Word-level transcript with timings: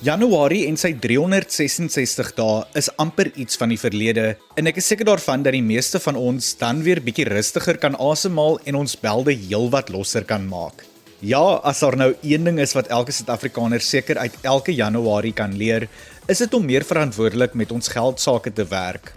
Januarie 0.00 0.62
en 0.64 0.78
sy 0.80 0.94
366 0.96 2.30
dae 2.38 2.62
is 2.80 2.86
amper 3.02 3.28
iets 3.36 3.58
van 3.60 3.68
die 3.68 3.76
verlede 3.76 4.30
en 4.56 4.70
ek 4.70 4.78
is 4.80 4.86
seker 4.88 5.04
daarvan 5.04 5.44
dat 5.44 5.52
die 5.52 5.60
meeste 5.60 6.00
van 6.00 6.16
ons 6.16 6.54
dan 6.56 6.80
weer 6.86 7.02
bietjie 7.04 7.26
rustiger 7.28 7.76
kan 7.82 7.98
asemhaal 8.00 8.56
en 8.64 8.78
ons 8.80 8.96
belde 9.02 9.34
heelwat 9.36 9.92
losser 9.92 10.24
kan 10.24 10.48
maak. 10.48 10.86
Ja, 11.20 11.60
as 11.68 11.84
daar 11.84 11.98
nou 12.00 12.14
een 12.24 12.48
ding 12.48 12.62
is 12.64 12.72
wat 12.72 12.88
elke 12.88 13.12
Suid-Afrikaner 13.12 13.84
seker 13.84 14.16
uit 14.24 14.40
elke 14.40 14.72
Januarie 14.72 15.36
kan 15.36 15.52
leer, 15.52 15.84
is 16.24 16.40
dit 16.40 16.56
om 16.56 16.64
meer 16.64 16.88
verantwoordelik 16.88 17.52
met 17.52 17.76
ons 17.76 17.92
geld 17.92 18.24
sake 18.24 18.56
te 18.56 18.64
werk. 18.72 19.12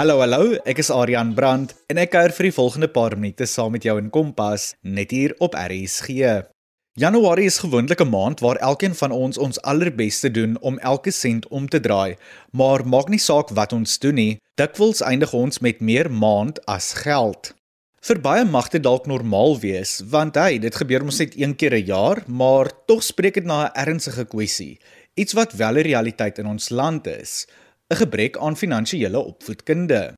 Hallo 0.00 0.22
hallo, 0.24 0.56
ek 0.64 0.80
is 0.80 0.88
Adrian 0.88 1.36
Brandt 1.36 1.76
en 1.92 2.00
ek 2.00 2.16
kuier 2.16 2.32
vir 2.32 2.48
die 2.48 2.56
volgende 2.56 2.88
paar 2.88 3.20
minute 3.20 3.44
saam 3.44 3.76
met 3.76 3.84
jou 3.84 4.00
in 4.00 4.08
Kompas 4.08 4.72
net 4.80 5.12
hier 5.12 5.36
op 5.44 5.60
RSG. 5.60 6.55
Januarie 6.96 7.44
is 7.44 7.58
gewoonlik 7.58 8.00
'n 8.00 8.08
maand 8.08 8.40
waar 8.40 8.56
elkeen 8.56 8.94
van 8.94 9.10
ons 9.10 9.38
ons 9.38 9.60
allerbeste 9.60 10.30
doen 10.30 10.56
om 10.60 10.78
elke 10.78 11.10
sent 11.10 11.48
om 11.48 11.68
te 11.68 11.80
draai, 11.80 12.16
maar 12.50 12.88
maak 12.88 13.08
nie 13.08 13.18
saak 13.18 13.48
wat 13.48 13.72
ons 13.72 13.98
doen 13.98 14.14
nie, 14.14 14.40
dikwels 14.54 15.00
eindig 15.00 15.32
ons 15.32 15.58
met 15.58 15.80
meer 15.80 16.10
maand 16.10 16.64
as 16.64 16.92
geld. 16.92 17.54
Vir 18.00 18.20
baie 18.20 18.44
mag 18.44 18.68
dit 18.68 18.82
dalk 18.82 19.06
normaal 19.06 19.60
wees, 19.60 20.00
want 20.08 20.34
hey, 20.34 20.58
dit 20.58 20.74
gebeur 20.74 21.04
mos 21.04 21.18
net 21.18 21.36
een 21.36 21.56
keer 21.56 21.74
'n 21.74 21.84
jaar, 21.84 22.22
maar 22.26 22.72
tog 22.86 23.02
spreek 23.02 23.34
dit 23.34 23.44
na 23.44 23.66
'n 23.66 23.72
ernstige 23.74 24.24
kwessie, 24.24 24.80
iets 25.14 25.32
wat 25.32 25.52
wel 25.52 25.76
'n 25.76 25.84
realiteit 25.84 26.38
in 26.38 26.46
ons 26.46 26.68
land 26.68 27.06
is, 27.06 27.46
'n 27.90 27.96
gebrek 27.96 28.38
aan 28.38 28.56
finansiële 28.56 29.18
opvoedkunde. 29.18 30.15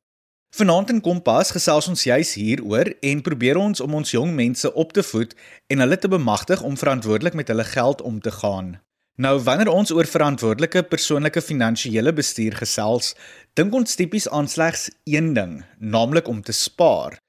Vanaand 0.49 0.89
in 0.89 0.99
Kompas 1.05 1.51
gesels 1.53 1.87
ons 1.91 2.03
juis 2.03 2.29
hieroor 2.33 2.89
en 3.05 3.19
probeer 3.21 3.57
ons 3.61 3.81
om 3.85 3.93
ons 3.99 4.11
jong 4.11 4.31
mense 4.33 4.71
op 4.73 4.95
te 4.97 5.03
voed 5.05 5.35
en 5.69 5.83
hulle 5.83 5.97
te 6.01 6.09
bemagtig 6.09 6.63
om 6.65 6.77
verantwoordelik 6.77 7.37
met 7.37 7.51
hulle 7.53 7.65
geld 7.69 8.01
om 8.01 8.17
te 8.19 8.33
gaan. 8.33 8.79
Nou 9.21 9.35
wanneer 9.45 9.69
ons 9.69 9.93
oor 9.93 10.09
verantwoordelike 10.09 10.83
persoonlike 10.89 11.43
finansiële 11.45 12.13
bestuur 12.17 12.57
gesels, 12.63 13.13
dink 13.53 13.77
ons 13.77 13.93
tipies 13.99 14.25
aan 14.33 14.49
slegs 14.49 14.87
een 15.05 15.35
ding, 15.37 15.59
naamlik 15.77 16.27
om 16.27 16.41
te 16.41 16.55
spaar. 16.55 17.19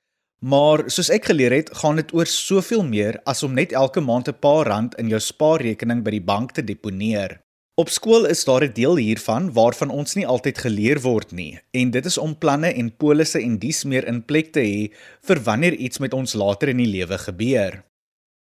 Maar 0.41 0.87
soos 0.89 1.13
ek 1.13 1.29
geleer 1.29 1.53
het, 1.53 1.75
gaan 1.77 2.01
dit 2.01 2.15
oor 2.17 2.27
soveel 2.27 2.87
meer 2.89 3.21
as 3.29 3.45
om 3.45 3.53
net 3.53 3.77
elke 3.77 4.01
maand 4.01 4.33
'n 4.33 4.41
paar 4.41 4.65
rand 4.67 4.97
in 4.97 5.13
jou 5.13 5.21
spaarrekening 5.21 6.01
by 6.03 6.11
die 6.11 6.25
bank 6.25 6.53
te 6.53 6.65
deponeer. 6.65 7.43
Op 7.81 7.89
skool 7.89 8.27
is 8.29 8.45
daar 8.45 8.65
'n 8.65 8.73
deel 8.73 8.97
hiervan 8.97 9.53
waarvan 9.53 9.91
ons 9.91 10.15
nie 10.15 10.27
altyd 10.27 10.59
geleer 10.59 11.01
word 11.01 11.31
nie, 11.33 11.61
en 11.71 11.91
dit 11.91 12.05
is 12.05 12.19
om 12.19 12.39
planne 12.39 12.73
en 12.73 12.97
polisse 12.97 13.41
en 13.41 13.59
dies 13.59 13.85
meer 13.85 14.07
in 14.07 14.25
plek 14.25 14.53
te 14.53 14.61
hê 14.61 14.93
vir 15.23 15.39
wanneer 15.41 15.75
iets 15.75 15.99
met 15.99 16.15
ons 16.15 16.35
later 16.35 16.69
in 16.69 16.77
die 16.77 16.93
lewe 16.97 17.19
gebeur. 17.19 17.85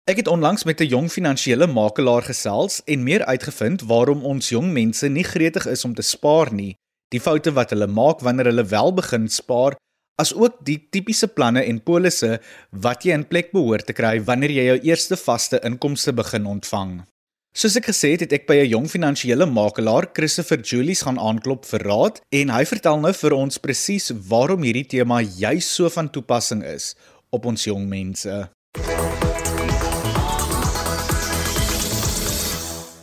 Ek 0.08 0.18
het 0.18 0.28
onlangs 0.28 0.64
met 0.64 0.80
'n 0.82 0.88
jong 0.88 1.12
finansiële 1.12 1.68
makelaar 1.68 2.22
gesels 2.22 2.82
en 2.86 3.04
meer 3.04 3.26
uitgevind 3.26 3.82
waarom 3.82 4.24
ons 4.24 4.50
jong 4.50 4.72
mense 4.72 5.10
nie 5.10 5.24
gretig 5.24 5.66
is 5.66 5.86
om 5.86 5.94
te 5.94 6.02
spaar 6.02 6.54
nie, 6.54 6.76
die 7.10 7.20
foute 7.20 7.52
wat 7.52 7.70
hulle 7.70 7.88
maak 7.88 8.20
wanneer 8.20 8.46
hulle 8.46 8.64
wel 8.66 8.94
begin 8.94 9.28
spaar, 9.28 9.76
as 10.16 10.34
ook 10.34 10.66
die 10.66 10.88
tipiese 10.90 11.28
planne 11.28 11.64
en 11.64 11.84
polisse 11.84 12.40
wat 12.72 13.04
jy 13.04 13.12
in 13.12 13.28
plek 13.28 13.52
behoort 13.52 13.86
te 13.86 13.94
kry 13.94 14.24
wanneer 14.24 14.52
jy 14.52 14.64
jou 14.64 14.80
eerste 14.80 15.18
vaste 15.18 15.60
inkomste 15.64 16.14
begin 16.14 16.46
ontvang. 16.46 17.06
Soos 17.56 17.78
ek 17.80 17.86
gesê 17.88 18.10
het, 18.12 18.26
het 18.26 18.34
ek 18.36 18.48
by 18.50 18.56
'n 18.60 18.68
jong 18.68 18.88
finansiële 18.92 19.46
makelaar, 19.48 20.10
Christopher 20.12 20.60
Julies, 20.60 21.04
gaan 21.08 21.16
aanklop 21.16 21.64
vir 21.64 21.80
raad 21.88 22.20
en 22.30 22.50
hy 22.52 22.66
vertel 22.66 23.00
nou 23.00 23.14
vir 23.14 23.32
ons 23.32 23.58
presies 23.58 24.12
waarom 24.28 24.62
hierdie 24.68 24.84
tema 24.84 25.22
juis 25.22 25.64
so 25.64 25.88
van 25.90 26.10
toepassing 26.10 26.66
is 26.68 26.96
op 27.32 27.46
ons 27.46 27.64
jong 27.64 27.88
mense. 27.88 28.50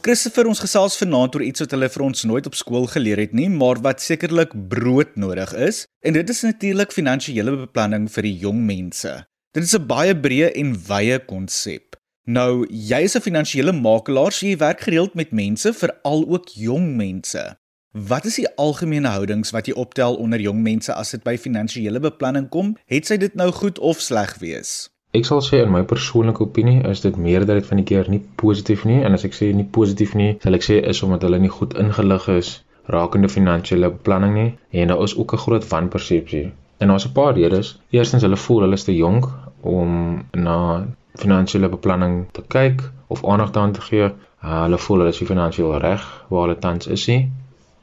Christopher, 0.03 0.47
ons 0.47 0.61
gesels 0.61 0.99
vanaand 1.01 1.35
oor 1.35 1.43
iets 1.43 1.61
wat 1.65 1.71
hulle 1.71 1.89
vir 1.89 2.03
ons 2.03 2.25
nooit 2.25 2.47
op 2.47 2.55
skool 2.55 2.87
geleer 2.87 3.25
het 3.25 3.33
nie, 3.33 3.49
maar 3.49 3.81
wat 3.81 4.03
sekerlik 4.03 4.53
brood 4.69 5.17
nodig 5.17 5.55
is, 5.55 5.87
en 6.05 6.13
dit 6.13 6.29
is 6.29 6.43
natuurlik 6.43 6.93
finansiële 6.93 7.57
beplanning 7.57 8.11
vir 8.11 8.23
die 8.23 8.37
jong 8.37 8.61
mense. 8.67 9.25
Dit 9.55 9.65
is 9.65 9.75
'n 9.75 9.87
baie 9.87 10.15
breë 10.15 10.53
en 10.61 10.77
wye 10.77 11.19
konsep. 11.25 12.02
Nou, 12.25 12.67
jy 12.71 13.01
is 13.03 13.17
'n 13.17 13.21
finansiële 13.21 13.73
makelaar, 13.73 14.33
so 14.33 14.47
jy 14.47 14.57
werk 14.57 14.81
gereeld 14.81 15.15
met 15.15 15.33
mense, 15.33 15.73
veral 15.73 16.25
ook 16.29 16.49
jong 16.49 16.97
mense. 16.97 17.57
Wat 17.91 18.25
is 18.25 18.35
die 18.35 18.47
algemene 18.57 19.09
houdings 19.09 19.51
wat 19.51 19.67
jy 19.67 19.75
optel 19.75 20.15
onder 20.15 20.41
jong 20.41 20.63
mense 20.63 20.95
as 20.95 21.11
dit 21.11 21.23
by 21.23 21.37
finansiële 21.37 22.01
beplanning 22.01 22.49
kom? 22.49 22.77
Het 22.87 23.07
sy 23.07 23.17
dit 23.17 23.35
nou 23.35 23.51
goed 23.51 23.79
of 23.79 24.01
sleg 24.01 24.39
wees? 24.39 24.91
Ek 25.11 25.25
sal 25.25 25.43
sê 25.43 25.65
in 25.65 25.71
my 25.71 25.83
persoonlike 25.83 26.41
opinie 26.41 26.89
is 26.89 27.01
dit 27.01 27.17
meerderheid 27.17 27.67
van 27.67 27.77
die 27.77 27.85
keer 27.85 28.09
nie 28.09 28.23
positief 28.37 28.85
nie 28.85 29.03
en 29.03 29.13
as 29.13 29.25
ek 29.25 29.35
sê 29.35 29.53
nie 29.55 29.67
positief 29.67 30.15
nie, 30.15 30.39
sal 30.43 30.55
ek 30.55 30.63
sê 30.63 30.79
is 30.89 31.03
omdat 31.03 31.23
hulle 31.23 31.39
nie 31.39 31.53
goed 31.59 31.75
ingelig 31.75 32.29
is 32.29 32.63
rakende 32.87 33.29
finansiële 33.29 33.91
beplanning 33.91 34.35
nie 34.35 34.59
en 34.71 34.89
daar 34.89 35.03
is 35.03 35.17
ook 35.17 35.35
'n 35.35 35.45
groot 35.45 35.69
wanpersepsie. 35.69 36.53
En 36.79 36.89
daar's 36.89 37.07
'n 37.07 37.13
paar 37.13 37.35
redes. 37.35 37.79
Eerstens 37.91 38.23
hulle 38.23 38.37
voel 38.37 38.61
hulle 38.61 38.75
is 38.75 38.85
te 38.85 38.95
jonk 38.95 39.27
om 39.61 40.23
na 40.31 40.87
finansiële 41.21 41.69
beplanning 41.69 42.27
te 42.33 42.43
kyk 42.49 42.83
of 43.07 43.25
aandag 43.25 43.51
daaraan 43.51 43.73
te 43.73 43.81
gee. 43.81 44.11
Uh, 44.45 44.63
hulle 44.63 44.79
voel 44.79 44.99
hulle 44.99 45.15
is 45.15 45.23
finansiëel 45.23 45.79
reg 45.79 46.05
waar 46.29 46.47
hulle 46.47 46.59
tans 46.59 46.87
is 46.87 47.07
nie 47.07 47.31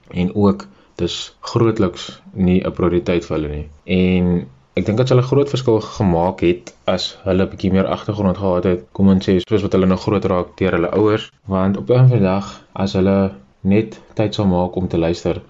en 0.10 0.36
ook 0.36 0.66
dis 0.96 1.36
grootliks 1.40 2.22
nie 2.34 2.60
'n 2.66 2.72
prioriteit 2.72 3.26
vir 3.26 3.38
hulle 3.38 3.52
nie. 3.56 3.68
En 3.86 4.48
ek 4.74 4.86
dink 4.86 4.98
dat 4.98 5.10
hulle 5.10 5.28
groot 5.32 5.50
verskil 5.50 5.80
gemaak 5.82 6.42
het 6.42 6.74
as 6.86 7.18
hulle 7.24 7.44
'n 7.46 7.50
bietjie 7.50 7.72
meer 7.72 7.88
agtergrond 7.88 8.38
gehad 8.38 8.64
het, 8.64 8.82
kom 8.92 9.08
ons 9.14 9.30
sê 9.30 9.38
soos 9.40 9.62
wat 9.62 9.74
hulle 9.74 9.86
nou 9.86 9.98
groot 9.98 10.26
raak 10.26 10.58
deur 10.58 10.72
hulle 10.78 10.92
ouers, 11.00 11.32
want 11.46 11.78
op 11.78 11.90
'n 11.90 12.10
vandag 12.10 12.48
as 12.74 12.94
hulle 12.94 13.32
net 13.62 14.00
tyd 14.16 14.36
sal 14.36 14.46
maak 14.46 14.76
om 14.76 14.88
te 14.88 14.98
luister 14.98 15.42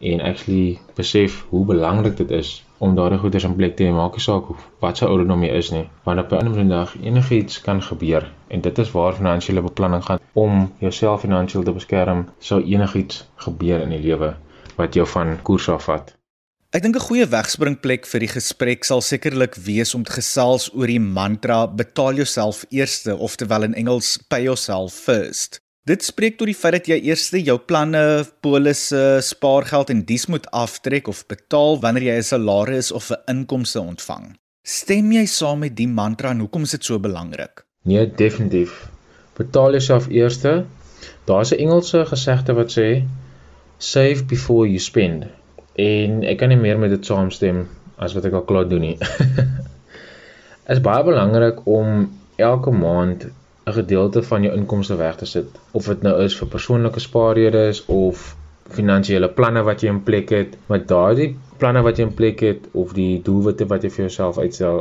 en 0.00 0.20
actually 0.20 0.78
besef 0.94 1.44
hoe 1.50 1.64
belangrik 1.64 2.16
dit 2.16 2.30
is 2.30 2.64
om 2.78 2.94
daardie 2.94 3.18
goeders 3.18 3.44
in 3.44 3.56
plek 3.56 3.76
te 3.76 3.84
hê, 3.84 3.92
maak 3.92 4.16
nie 4.16 4.22
saak 4.22 4.50
wat 4.80 4.98
se 4.98 5.06
jy 5.06 5.52
is 5.58 5.70
nie, 5.70 5.88
want 6.04 6.20
op 6.20 6.32
'n 6.32 6.46
ander 6.46 6.68
dag 6.68 6.94
enigiets 7.02 7.60
kan 7.60 7.82
gebeur 7.82 8.30
en 8.48 8.60
dit 8.60 8.78
is 8.78 8.92
waar 8.92 9.14
finansiële 9.14 9.62
beplanning 9.62 10.04
gaan 10.04 10.18
om 10.32 10.72
jouself 10.78 11.20
finansiëel 11.20 11.64
te 11.64 11.72
beskerm 11.72 12.26
sou 12.38 12.62
enigiets 12.62 13.24
gebeur 13.36 13.80
in 13.80 13.90
die 13.90 14.02
lewe 14.02 14.36
wat 14.76 14.94
jou 14.94 15.06
van 15.06 15.42
koers 15.42 15.68
af 15.68 15.84
vat. 15.84 16.14
Ek 16.70 16.82
dink 16.82 16.96
'n 16.96 17.08
goeie 17.08 17.26
wegspringplek 17.26 18.06
vir 18.06 18.20
die 18.20 18.28
gesprek 18.28 18.84
sal 18.84 19.00
sekerlik 19.00 19.54
wees 19.54 19.94
om 19.94 20.02
te 20.04 20.12
gesels 20.12 20.68
oor 20.74 20.86
die 20.86 21.00
mantra 21.00 21.66
betaal 21.66 22.14
jouself 22.14 22.64
eerste, 22.70 23.16
oftewel 23.16 23.62
in 23.62 23.74
Engels 23.74 24.18
pay 24.28 24.42
yourself 24.42 24.92
first. 24.92 25.60
Dit 25.88 26.04
spreek 26.04 26.34
tot 26.36 26.50
die 26.50 26.56
feit 26.56 26.74
dat 26.74 26.88
jy 26.90 26.98
eers 27.08 27.30
jou 27.32 27.54
planne, 27.64 28.00
polisse, 28.44 28.98
spaargeld 29.24 29.88
en 29.94 30.02
dies 30.04 30.26
moet 30.28 30.44
aftrek 30.52 31.06
of 31.08 31.22
betaal 31.32 31.78
wanneer 31.80 32.04
jy 32.10 32.16
'n 32.18 32.26
salaris 32.28 32.92
of 32.92 33.08
'n 33.10 33.22
inkomste 33.32 33.80
ontvang. 33.80 34.36
Stem 34.62 35.12
jy 35.12 35.24
saam 35.24 35.60
met 35.60 35.76
die 35.76 35.88
mantra 35.88 36.30
en 36.30 36.40
hoekom 36.40 36.62
is 36.62 36.76
dit 36.76 36.84
so 36.84 36.98
belangrik? 36.98 37.64
Nee, 37.84 38.04
definitief. 38.06 38.90
Betaal 39.38 39.70
jouself 39.70 40.08
eers. 40.10 40.42
Daar's 41.24 41.52
'n 41.52 41.58
Engelse 41.58 42.04
gesegde 42.04 42.52
wat 42.52 42.70
sê 42.70 43.08
save 43.78 44.24
before 44.24 44.66
you 44.68 44.78
spend. 44.78 45.24
En 45.76 46.22
ek 46.24 46.38
kan 46.38 46.48
nie 46.48 46.60
meer 46.60 46.78
met 46.78 46.90
dit 46.90 47.06
saamstem 47.06 47.68
as 47.96 48.12
wat 48.12 48.24
ek 48.24 48.32
al 48.32 48.44
klaar 48.44 48.68
doen 48.68 48.80
nie. 48.80 48.98
is 50.72 50.80
baie 50.80 51.04
belangrik 51.04 51.66
om 51.66 52.12
elke 52.36 52.70
maand 52.70 53.26
'n 53.68 53.72
gedeelte 53.72 54.22
van 54.22 54.42
jou 54.42 54.54
inkomste 54.56 54.96
weg 54.96 55.16
te 55.16 55.26
sit. 55.26 55.46
Of 55.70 55.86
dit 55.86 56.02
nou 56.02 56.14
is 56.22 56.36
vir 56.38 56.48
persoonlike 56.48 57.00
spaarredes 57.00 57.80
of 57.86 58.36
finansiële 58.76 59.28
planne 59.40 59.62
wat 59.66 59.82
jy 59.82 59.92
in 59.92 60.02
plek 60.02 60.30
het, 60.30 60.56
maar 60.66 60.86
daardie 60.92 61.28
planne 61.60 61.82
wat 61.82 61.98
jy 61.98 62.06
in 62.06 62.14
plek 62.14 62.40
het 62.40 62.68
of 62.72 62.94
die 62.96 63.20
doelwitte 63.28 63.66
wat 63.72 63.84
jy 63.84 63.90
vir 63.90 64.04
jouself 64.06 64.38
uitstel, 64.38 64.80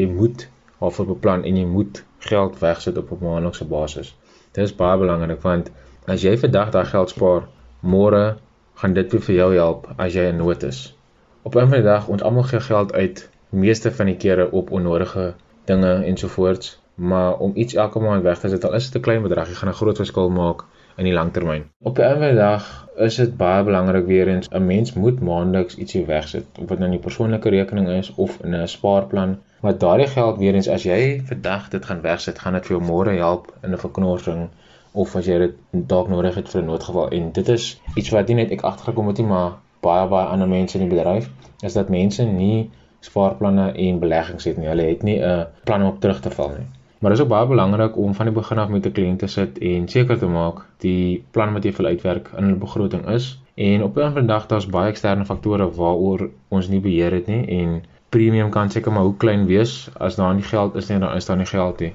jy 0.00 0.08
moet 0.10 0.46
daarvoor 0.80 1.08
beplan 1.14 1.44
en 1.48 1.56
jy 1.56 1.64
moet 1.64 2.02
geld 2.28 2.58
wegsit 2.60 2.98
op 2.98 3.12
'n 3.12 3.24
maandelikse 3.24 3.64
basis. 3.64 4.14
Dit 4.52 4.64
is 4.64 4.76
baie 4.76 4.98
belangrik 4.98 5.42
want 5.42 5.70
as 6.06 6.22
jy 6.22 6.36
vandag 6.38 6.70
daai 6.70 6.84
geld 6.92 7.10
spaar, 7.10 7.48
môre 7.80 8.36
gaan 8.74 8.94
dit 8.94 9.16
vir 9.28 9.34
jou 9.34 9.52
help 9.54 9.88
as 9.96 10.14
jy 10.14 10.28
in 10.28 10.36
nood 10.36 10.62
is. 10.62 10.94
Op 11.42 11.56
'n 11.56 11.68
van 11.68 11.78
die 11.80 11.88
dag 11.92 12.08
ons 12.08 12.22
almal 12.22 12.42
gee 12.42 12.60
geld 12.60 12.92
uit, 12.92 13.28
meeste 13.50 13.90
van 13.90 14.06
die 14.06 14.16
kere 14.16 14.50
op 14.50 14.70
onnodige 14.70 15.34
dinge 15.64 16.04
ensovoorts 16.04 16.78
maar 16.96 17.36
om 17.36 17.52
iets 17.54 17.74
elke 17.74 18.00
maand 18.00 18.22
weg 18.22 18.38
te 18.38 18.48
sit, 18.48 18.64
al 18.64 18.74
is 18.74 18.90
dit 18.90 19.00
'n 19.00 19.04
klein 19.04 19.22
bedrag, 19.22 19.48
jy 19.48 19.54
gaan 19.54 19.68
'n 19.68 19.80
groot 19.80 19.96
verskil 19.96 20.30
maak 20.30 20.64
in 20.96 21.04
die 21.04 21.12
langtermyn. 21.12 21.64
Op 21.82 21.98
'n 21.98 22.02
ander 22.02 22.34
dag 22.34 22.88
is 22.96 23.16
dit 23.16 23.36
baie 23.36 23.64
belangrik 23.64 24.06
weer 24.06 24.28
eens 24.28 24.48
'n 24.48 24.66
mens 24.66 24.92
moet 24.92 25.20
maandeliks 25.20 25.76
ietsie 25.76 26.06
wegsit, 26.06 26.46
of 26.60 26.66
dit 26.66 26.78
nou 26.78 26.90
'n 26.90 26.98
persoonlike 26.98 27.48
rekening 27.48 27.88
is 27.88 28.14
of 28.14 28.38
in 28.44 28.54
'n 28.54 28.68
spaarplan. 28.68 29.38
Maar 29.60 29.78
daardie 29.78 30.06
geld 30.06 30.38
weer 30.38 30.54
eens 30.54 30.68
as 30.68 30.82
jy 30.82 31.22
vandag 31.24 31.68
dit 31.68 31.84
gaan 31.84 32.00
wegsit, 32.00 32.38
gaan 32.38 32.52
dit 32.52 32.66
vir 32.66 32.76
jou 32.76 32.88
môre 32.90 33.16
help 33.16 33.52
in 33.62 33.72
'n 33.72 33.78
verknorsing 33.78 34.48
of 34.92 35.16
as 35.16 35.26
jy 35.26 35.38
dit 35.38 35.54
dalk 35.70 36.08
nodig 36.08 36.34
het 36.34 36.48
vir 36.48 36.62
'n 36.62 36.66
noodgeval. 36.66 37.08
En 37.08 37.32
dit 37.32 37.48
is 37.48 37.80
iets 37.94 38.10
wat 38.10 38.26
nie 38.28 38.36
net 38.36 38.50
ek 38.50 38.60
agtergekom 38.60 39.06
het 39.06 39.18
nie, 39.18 39.26
maar 39.26 39.52
baie 39.80 40.08
baie 40.08 40.26
ander 40.26 40.48
mense 40.48 40.78
in 40.78 40.88
die 40.88 40.96
bedryf, 40.96 41.30
is 41.62 41.72
dat 41.72 41.88
mense 41.88 42.24
nie 42.24 42.70
spaarplanne 43.00 43.72
en 43.72 43.98
beleggings 43.98 44.44
het 44.44 44.56
nie. 44.56 44.68
Hulle 44.68 44.88
het 44.88 45.02
nie 45.02 45.20
'n 45.20 45.46
plan 45.64 45.82
om 45.82 45.88
op 45.88 46.00
terug 46.00 46.20
te 46.20 46.30
val 46.30 46.48
nie. 46.48 46.66
Maar 46.98 47.10
dit 47.10 47.18
is 47.18 47.24
ook 47.24 47.30
baie 47.30 47.46
belangrik 47.46 47.96
om 47.96 48.14
van 48.14 48.26
die 48.26 48.34
begin 48.34 48.58
af 48.58 48.68
met 48.68 48.86
'n 48.86 48.92
kliënt 48.92 49.18
te 49.18 49.26
sit 49.26 49.58
en 49.58 49.88
seker 49.88 50.18
te 50.18 50.26
maak 50.26 50.56
die 50.78 51.24
plan 51.30 51.52
wat 51.52 51.64
jy 51.64 51.72
wil 51.72 51.86
uitwerk 51.86 52.30
in 52.36 52.44
'n 52.50 52.58
begroting 52.58 53.08
is. 53.08 53.42
En 53.54 53.82
op 53.82 53.98
'n 53.98 54.12
vandag 54.12 54.46
daar's 54.46 54.66
baie 54.66 54.88
eksterne 54.88 55.24
faktore 55.24 55.70
waaroor 55.70 56.30
ons 56.48 56.68
nie 56.68 56.80
beheer 56.80 57.12
het 57.12 57.26
nie 57.26 57.46
en 57.46 57.82
premium 58.08 58.50
kan 58.50 58.70
seker 58.70 58.92
maar 58.92 59.02
hoe 59.02 59.16
klein 59.16 59.46
wees 59.46 59.90
as 59.98 60.16
daar 60.16 60.34
nie 60.34 60.42
geld 60.42 60.74
is 60.74 60.88
nie, 60.88 60.98
dan 60.98 61.14
is 61.14 61.26
daar 61.26 61.36
nie 61.36 61.46
geld 61.46 61.80
nie. 61.80 61.94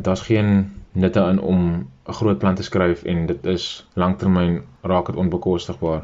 Daar's 0.00 0.20
geen 0.20 0.72
nutte 0.92 1.20
in 1.20 1.40
om 1.40 1.88
'n 2.08 2.12
groot 2.12 2.38
plan 2.38 2.54
te 2.54 2.62
skryf 2.62 3.02
en 3.02 3.26
dit 3.26 3.46
is 3.46 3.86
lanktermyn 3.94 4.62
raak 4.80 5.06
dit 5.06 5.16
onbekostigbaar. 5.16 6.02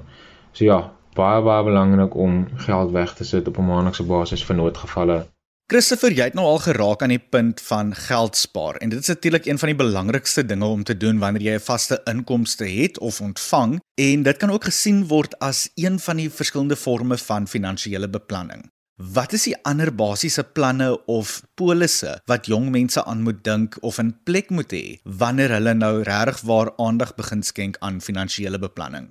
So 0.52 0.64
ja, 0.64 0.92
baie 1.14 1.42
baie 1.42 1.64
belangrik 1.64 2.14
om 2.14 2.46
geld 2.54 2.90
weg 2.90 3.14
te 3.14 3.24
sit 3.24 3.48
op 3.48 3.58
'n 3.58 3.66
maandelikse 3.66 4.06
basis 4.06 4.44
vir 4.44 4.56
noodgevalle. 4.56 5.26
Christopher, 5.68 6.14
jy 6.16 6.24
het 6.30 6.36
nou 6.38 6.46
al 6.48 6.62
geraak 6.64 7.02
aan 7.04 7.12
die 7.12 7.20
punt 7.20 7.58
van 7.60 7.90
geld 7.92 8.38
spaar 8.40 8.78
en 8.80 8.88
dit 8.88 9.02
is 9.02 9.10
natuurlik 9.12 9.44
een 9.44 9.58
van 9.60 9.68
die 9.68 9.76
belangrikste 9.76 10.46
dinge 10.48 10.64
om 10.64 10.84
te 10.88 10.96
doen 10.96 11.18
wanneer 11.20 11.44
jy 11.44 11.56
'n 11.58 11.64
vaste 11.66 11.98
inkomste 12.08 12.64
het 12.64 12.98
of 12.98 13.20
ontvang 13.20 13.74
en 14.00 14.22
dit 14.22 14.36
kan 14.36 14.50
ook 14.50 14.64
gesien 14.64 15.04
word 15.12 15.38
as 15.38 15.68
een 15.74 15.98
van 15.98 16.16
die 16.16 16.30
verskillende 16.30 16.76
forme 16.76 17.18
van 17.18 17.46
finansiële 17.46 18.08
beplanning. 18.08 18.64
Wat 18.96 19.32
is 19.32 19.42
die 19.42 19.56
ander 19.62 19.94
basiese 19.94 20.44
planne 20.44 21.04
of 21.06 21.42
polisse 21.54 22.16
wat 22.24 22.46
jong 22.46 22.70
mense 22.70 23.04
aan 23.04 23.22
moet 23.22 23.44
dink 23.44 23.76
of 23.80 23.98
in 23.98 24.16
plek 24.24 24.50
moet 24.50 24.72
hê 24.72 24.98
wanneer 25.04 25.50
hulle 25.50 25.74
nou 25.74 26.02
regtig 26.02 26.40
waar 26.40 26.72
aandag 26.76 27.14
begin 27.14 27.42
skenk 27.42 27.76
aan 27.78 28.00
finansiële 28.00 28.58
beplanning? 28.58 29.08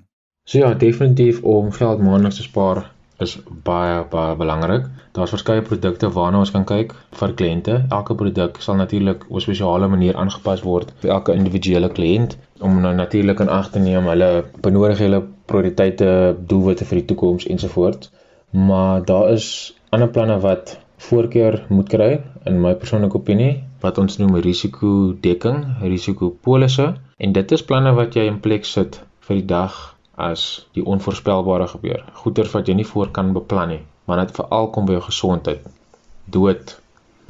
So 0.50 0.57
ja, 0.57 0.74
definitief 0.74 1.42
om 1.44 1.71
geld 1.71 2.01
maandeliks 2.01 2.36
te 2.36 2.42
spaar 2.42 2.96
is 3.25 3.38
baie 3.68 4.04
baie 4.12 4.36
belangrik. 4.40 4.86
Daar's 5.18 5.34
verskeie 5.34 5.62
produkte 5.69 6.10
waarna 6.18 6.42
ons 6.44 6.52
kan 6.56 6.66
kyk 6.72 6.94
vir 7.19 7.34
kliënte. 7.40 7.78
Elke 7.98 8.16
produk 8.19 8.60
sal 8.66 8.78
natuurlik 8.81 9.25
op 9.30 9.38
'n 9.38 9.46
spesiale 9.48 9.88
manier 9.88 10.16
aangepas 10.16 10.62
word 10.62 10.94
vir 11.02 11.12
elke 11.12 11.34
individuele 11.34 11.90
kliënt 11.90 12.38
om 12.60 12.81
nou 12.81 12.94
natuurlik 12.94 13.40
in 13.40 13.50
ag 13.50 13.72
te 13.72 13.80
neem 13.80 14.06
hulle 14.12 14.46
benodigde 14.62 15.24
prioriteite, 15.46 16.36
doelwitte 16.48 16.86
vir 16.86 17.00
die 17.00 17.06
toekoms 17.06 17.48
ensovoorts. 17.48 18.12
Maar 18.52 19.06
daar 19.06 19.31
is 19.31 19.74
ander 19.90 20.10
planne 20.10 20.40
wat 20.40 20.78
voorkeur 20.98 21.66
moet 21.69 21.90
kry 21.90 22.22
in 22.46 22.62
my 22.62 22.74
persoonlike 22.75 23.18
opinie 23.18 23.64
wat 23.81 23.98
ons 23.98 24.18
noem 24.18 24.36
risikodekking, 24.36 25.60
risikopolisse 25.81 26.88
en 27.18 27.34
dit 27.34 27.52
is 27.52 27.64
planne 27.64 27.94
wat 27.94 28.16
jy 28.16 28.25
in 28.25 28.40
plek 28.40 28.66
sit 28.66 29.02
vir 29.28 29.36
die 29.36 29.46
dag 29.46 29.96
as 30.18 30.68
die 30.74 30.84
onvoorspelbare 30.86 31.68
gebeur. 31.69 32.02
Goeters 32.22 32.52
wat 32.56 32.68
jy 32.68 32.74
nie 32.80 32.88
voor 32.90 33.12
kan 33.14 33.34
beplan 33.36 33.69
nie, 33.69 33.81
maar 34.10 34.24
dit 34.24 34.34
veral 34.40 34.72
kom 34.74 34.88
by 34.90 34.98
jou 34.98 35.04
gesondheid, 35.12 35.66
dood, 36.25 36.74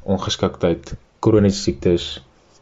ongeskiktheid, 0.07 0.93
kroniese 1.19 1.59
siektes 1.59 2.07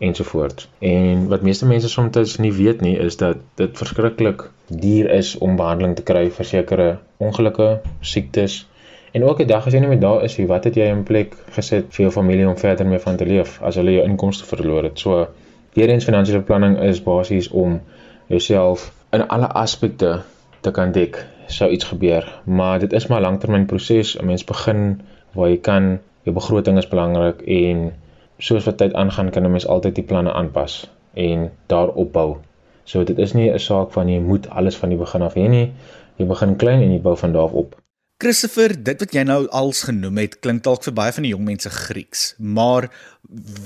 ensovoorts. 0.03 0.67
En 0.79 1.27
wat 1.27 1.45
meeste 1.45 1.67
mense 1.69 1.89
soms 1.89 2.37
nie 2.41 2.53
weet 2.53 2.81
nie 2.81 2.95
is 2.99 3.17
dat 3.21 3.37
dit 3.61 3.77
verskriklik 3.77 4.47
duur 4.67 5.11
is 5.13 5.37
om 5.37 5.55
behandeling 5.55 5.95
te 5.95 6.03
kry 6.03 6.25
vir 6.37 6.49
sekere 6.49 6.87
ongelukke, 7.21 7.69
siektes. 8.01 8.65
En 9.13 9.23
ook 9.23 9.39
'n 9.39 9.47
dag 9.47 9.65
as 9.67 9.73
jy 9.73 9.79
nie 9.79 9.87
meer 9.87 9.99
daar 9.99 10.23
is 10.23 10.37
nie, 10.37 10.47
wat 10.47 10.63
het 10.63 10.75
jy 10.75 10.89
in 10.89 11.03
plek 11.03 11.37
gesit 11.51 11.85
vir 11.93 12.03
jou 12.03 12.11
familie 12.11 12.49
om 12.49 12.57
verder 12.57 12.85
mee 12.85 12.99
van 12.99 13.17
te 13.17 13.25
leef 13.25 13.61
as 13.61 13.75
hulle 13.75 13.91
jou 13.91 14.03
inkomste 14.03 14.45
verloor 14.45 14.83
het? 14.83 14.99
So, 14.99 15.27
weer 15.73 15.89
eens 15.89 16.05
finansiële 16.05 16.39
beplanning 16.39 16.79
is 16.79 17.03
basies 17.03 17.49
om 17.49 17.81
jouself 18.27 18.91
in 19.15 19.27
alle 19.27 19.47
aspekte 19.47 20.21
te 20.61 20.71
kan 20.71 20.91
dek 20.91 21.25
sou 21.47 21.69
iets 21.71 21.91
gebeur. 21.91 22.25
Maar 22.45 22.79
dit 22.79 22.93
is 22.93 23.07
maar 23.07 23.19
'n 23.19 23.27
langtermynproses. 23.27 24.17
'n 24.17 24.25
mens 24.25 24.43
begin 24.43 25.01
waar 25.33 25.49
jy 25.49 25.57
kan. 25.57 25.99
Jou 26.23 26.35
begroting 26.35 26.77
is 26.77 26.87
belangrik 26.87 27.41
en 27.41 27.93
soos 28.37 28.65
wat 28.65 28.77
tyd 28.77 28.93
aangaan 28.93 29.29
kan 29.29 29.43
'n 29.43 29.51
mens 29.51 29.67
altyd 29.67 29.95
die 29.95 30.03
planne 30.03 30.33
aanpas 30.33 30.89
en 31.13 31.51
daarop 31.67 32.11
bou 32.11 32.37
so 32.85 33.03
dit 33.03 33.17
is 33.17 33.33
nie 33.33 33.49
'n 33.51 33.59
saak 33.59 33.91
van 33.91 34.07
jy 34.07 34.19
moet 34.19 34.49
alles 34.49 34.77
van 34.77 34.89
die 34.89 34.97
begin 34.97 35.21
af 35.21 35.33
hê 35.33 35.49
nie. 35.49 35.73
Jy 36.17 36.25
begin 36.25 36.55
klein 36.55 36.81
en 36.81 36.91
jy 36.91 37.01
bou 37.01 37.17
van 37.17 37.33
daar 37.33 37.43
af 37.43 37.51
op. 37.51 37.75
Christopher, 38.17 38.83
dit 38.83 38.99
wat 38.99 39.13
jy 39.13 39.23
nou 39.23 39.47
als 39.47 39.83
genoem 39.83 40.17
het, 40.17 40.39
klink 40.39 40.63
dalk 40.63 40.83
vir 40.83 40.93
baie 40.93 41.11
van 41.11 41.23
die 41.23 41.31
jong 41.31 41.43
mense 41.43 41.69
Grieks, 41.69 42.35
maar 42.37 42.89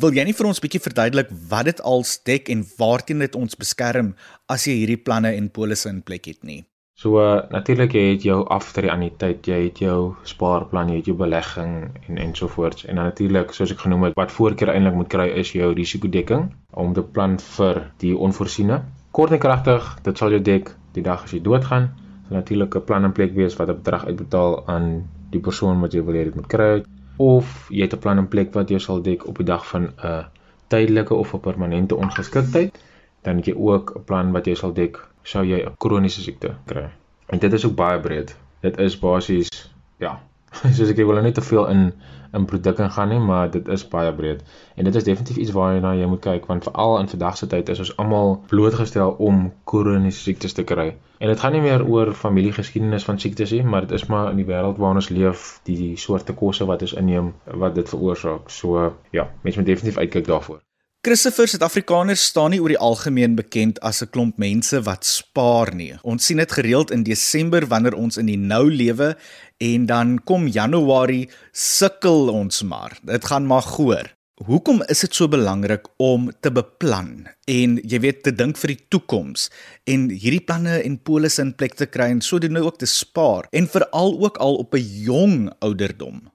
wil 0.01 0.15
jy 0.15 0.25
nie 0.27 0.35
vir 0.37 0.49
ons 0.49 0.61
bietjie 0.63 0.81
verduidelik 0.81 1.29
wat 1.51 1.69
dit 1.69 1.81
als 1.85 2.17
dek 2.27 2.49
en 2.53 2.65
waarteen 2.79 3.23
dit 3.25 3.35
ons 3.35 3.59
beskerm 3.59 4.15
as 4.49 4.65
jy 4.67 4.79
hierdie 4.81 5.01
planne 5.01 5.31
en 5.37 5.49
polisse 5.53 5.89
in 5.89 6.01
plek 6.05 6.29
het 6.31 6.43
nie? 6.43 6.63
So 6.99 7.21
uh, 7.21 7.45
natuurlik 7.53 7.93
jy 7.95 8.01
het 8.09 8.25
jou 8.27 8.41
aftreeanniteit, 8.51 9.45
jy 9.47 9.59
het 9.69 9.77
jou 9.79 10.15
spaarplan, 10.27 10.91
jy 10.91 10.99
het 10.99 11.07
jou 11.07 11.15
belegging 11.21 11.77
en 12.09 12.19
ensovoorts. 12.19 12.83
En 12.89 12.99
dan 12.99 13.07
natuurlik, 13.07 13.53
soos 13.55 13.71
ek 13.71 13.85
genoem 13.85 14.09
het, 14.09 14.17
wat 14.19 14.35
voorkeur 14.35 14.73
eintlik 14.73 14.97
moet 14.97 15.11
kry 15.13 15.29
is 15.39 15.53
jou 15.55 15.71
risikodekking 15.77 16.49
om 16.75 16.91
te 16.97 17.05
plan 17.15 17.37
vir 17.55 17.85
die 18.03 18.11
onvoorsiene. 18.17 18.81
Kort 19.15 19.31
en 19.31 19.39
kragtig, 19.39 19.87
dit 20.03 20.19
sal 20.19 20.35
jou 20.35 20.43
dek 20.43 20.73
die 20.97 21.05
dag 21.05 21.23
as 21.23 21.31
jy 21.31 21.39
doodgaan 21.45 21.87
natuurlik 22.29 22.75
'n 22.75 22.83
plan 22.83 23.03
in 23.03 23.11
plek 23.11 23.33
wees 23.33 23.55
wat 23.55 23.69
'n 23.69 23.79
bedrag 23.81 24.05
uitbetaal 24.05 24.67
aan 24.67 25.09
die 25.29 25.39
persoon 25.39 25.79
wat 25.79 25.93
jy 25.93 26.03
wil 26.03 26.13
hê 26.13 26.23
dit 26.23 26.35
moet 26.35 26.47
kry 26.47 26.83
of 27.19 27.67
jy 27.69 27.81
het 27.81 27.93
'n 27.93 27.99
plan 27.99 28.17
in 28.17 28.27
plek 28.27 28.53
wat 28.53 28.69
jou 28.69 28.79
sal 28.79 29.01
dek 29.01 29.27
op 29.27 29.37
die 29.37 29.45
dag 29.45 29.67
van 29.67 29.91
'n 30.03 30.25
tydelike 30.67 31.13
of 31.13 31.33
'n 31.33 31.39
permanente 31.39 31.95
ongeskiktheid 31.95 32.79
dan 33.21 33.35
het 33.35 33.45
jy 33.45 33.55
ook 33.55 33.93
'n 33.95 34.03
plan 34.03 34.31
wat 34.31 34.45
jy 34.45 34.55
sal 34.55 34.73
dek 34.73 34.97
sou 35.23 35.43
jy 35.45 35.59
'n 35.65 35.77
kroniese 35.77 36.21
siekte 36.21 36.55
kry. 36.65 36.89
En 37.27 37.39
dit 37.39 37.53
is 37.53 37.65
ook 37.65 37.75
baie 37.75 37.99
breed. 37.99 38.37
Dit 38.61 38.77
is 38.77 38.99
basies 38.99 39.49
ja 39.97 40.19
soos 40.75 40.89
ek 40.89 41.01
wil 41.01 41.17
nou 41.17 41.25
net 41.25 41.37
te 41.39 41.45
veel 41.45 41.67
in 41.73 41.91
in 42.37 42.45
produkte 42.45 42.89
gaan 42.89 43.09
nie, 43.09 43.19
maar 43.19 43.47
dit 43.51 43.67
is 43.67 43.87
baie 43.89 44.11
breed. 44.13 44.43
En 44.75 44.83
dit 44.83 44.95
is 44.95 45.03
definitief 45.03 45.37
iets 45.37 45.51
waarna 45.55 45.95
jy 45.97 46.05
moet 46.05 46.21
kyk 46.21 46.45
want 46.45 46.67
veral 46.67 46.99
in 46.99 47.09
vandag 47.09 47.39
se 47.39 47.49
tyd 47.49 47.71
is 47.73 47.81
ons 47.85 47.95
almal 47.97 48.35
blootgestel 48.51 49.15
om 49.17 49.41
kroniese 49.71 50.21
siektes 50.27 50.53
te 50.53 50.63
kry. 50.63 50.87
En 51.17 51.33
dit 51.33 51.39
gaan 51.39 51.57
nie 51.57 51.63
meer 51.65 51.87
oor 51.87 52.13
familiegeskiedenis 52.13 53.09
van 53.09 53.19
siektes 53.19 53.51
nie, 53.57 53.63
maar 53.63 53.87
dit 53.87 53.97
is 53.97 54.05
maar 54.13 54.29
in 54.31 54.37
die 54.43 54.47
wêreld 54.51 54.77
waarin 54.77 55.01
ons 55.01 55.09
leef, 55.09 55.49
die 55.65 55.97
soorte 55.97 56.37
kosse 56.37 56.69
wat 56.69 56.85
ons 56.85 56.97
inneem 57.01 57.33
wat 57.65 57.75
dit 57.75 57.89
veroorsaak. 57.89 58.53
So 58.53 58.93
ja, 59.11 59.29
mense 59.41 59.59
moet 59.59 59.73
definitief 59.73 59.97
uitkyk 59.97 60.29
daarvoor. 60.29 60.61
Christopher 60.99 61.47
Suid-Afrikaners 61.47 62.25
staan 62.27 62.51
nie 62.51 62.57
oor 62.59 62.73
die 62.73 62.81
algemeen 62.83 63.37
bekend 63.37 63.77
as 63.87 64.01
'n 64.03 64.09
klomp 64.11 64.35
mense 64.35 64.81
wat 64.83 65.05
spaar 65.07 65.71
nie. 65.73 65.95
Ons 66.03 66.25
sien 66.25 66.37
dit 66.37 66.51
gereeld 66.51 66.91
in 66.91 67.03
Desember 67.03 67.65
wanneer 67.65 67.95
ons 67.95 68.17
in 68.17 68.25
die 68.25 68.35
nou 68.35 68.67
lewe 68.67 69.15
en 69.59 69.85
dan 69.85 70.19
kom 70.19 70.47
Januarie 70.47 71.29
sukkel 71.53 72.27
ons 72.27 72.63
maar. 72.63 72.99
Dit 73.03 73.25
gaan 73.25 73.47
maar 73.47 73.61
goor. 73.61 74.11
Hoekom 74.43 74.83
is 74.89 74.99
dit 74.99 75.15
so 75.15 75.27
belangrik 75.27 75.87
om 75.97 76.31
te 76.41 76.51
beplan 76.51 77.27
en 77.47 77.79
jy 77.83 77.99
weet 77.99 78.23
te 78.23 78.35
dink 78.35 78.57
vir 78.57 78.67
die 78.67 78.85
toekoms 78.89 79.49
en 79.85 80.09
hierdie 80.09 80.43
planne 80.43 80.83
en 80.83 80.99
polisse 80.99 81.41
in 81.41 81.55
plek 81.55 81.75
te 81.75 81.85
kry 81.85 82.09
en 82.11 82.21
sodoende 82.21 82.59
ook 82.59 82.77
te 82.77 82.85
spaar 82.85 83.47
en 83.51 83.67
veral 83.67 84.19
ook 84.19 84.37
al 84.37 84.55
op 84.55 84.75
'n 84.75 84.83
jong 84.83 85.49
ouderdom? 85.59 86.27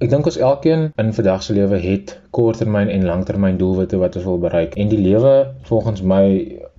Ek 0.00 0.08
dink 0.08 0.24
ons 0.28 0.36
elkeen 0.40 0.86
in 1.02 1.10
vandag 1.12 1.42
se 1.44 1.52
lewe 1.52 1.76
het 1.76 2.12
korttermyn 2.32 2.88
en 2.88 3.02
langtermyn 3.04 3.58
doelwitte 3.60 3.98
wat 4.00 4.14
ons 4.16 4.24
wil 4.24 4.38
bereik. 4.40 4.76
En 4.80 4.88
die 4.88 4.98
lewe 4.98 5.32
volgens 5.68 6.00
my 6.12 6.20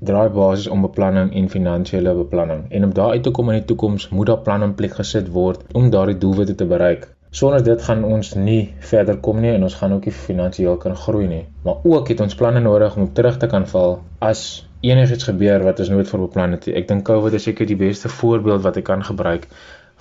draai 0.10 0.32
basies 0.34 0.72
om 0.74 0.82
beplanning 0.82 1.30
en 1.38 1.50
finansiële 1.54 2.16
beplanning. 2.18 2.64
En 2.74 2.88
om 2.88 2.96
daar 2.98 3.14
uit 3.14 3.22
te 3.28 3.34
kom 3.38 3.52
in 3.54 3.60
die 3.60 3.68
toekoms, 3.70 4.08
moet 4.10 4.32
daar 4.32 4.42
planne 4.48 4.72
in 4.72 4.74
plek 4.80 4.96
gesit 4.98 5.30
word 5.36 5.62
om 5.78 5.92
daardie 5.94 6.18
doelwitte 6.24 6.56
te 6.64 6.66
bereik. 6.72 7.04
Sonder 7.30 7.62
dit 7.64 7.84
gaan 7.90 8.02
ons 8.08 8.34
nie 8.34 8.64
verder 8.94 9.20
kom 9.28 9.38
nie 9.44 9.54
en 9.54 9.68
ons 9.70 9.76
gaan 9.84 9.94
ook 10.00 10.08
nie 10.10 10.16
finansiëel 10.24 10.80
kan 10.82 10.98
groei 11.04 11.28
nie. 11.28 11.44
Maar 11.68 11.86
ook 11.92 12.10
het 12.10 12.24
ons 12.26 12.40
planne 12.40 12.64
nodig 12.66 12.98
om 12.98 13.12
terug 13.20 13.38
te 13.38 13.52
kan 13.52 13.70
val 13.76 14.00
as 14.32 14.42
enigiets 14.82 15.30
gebeur 15.30 15.62
wat 15.70 15.86
ons 15.86 15.94
nooit 15.94 16.10
voorbeplan 16.10 16.58
het. 16.58 16.66
Ek 16.74 16.90
dink 16.90 17.06
COVID 17.06 17.38
is 17.38 17.46
seker 17.46 17.70
die 17.70 17.78
beste 17.78 18.10
voorbeeld 18.10 18.66
wat 18.66 18.82
ek 18.82 18.90
kan 18.90 19.06
gebruik 19.06 19.46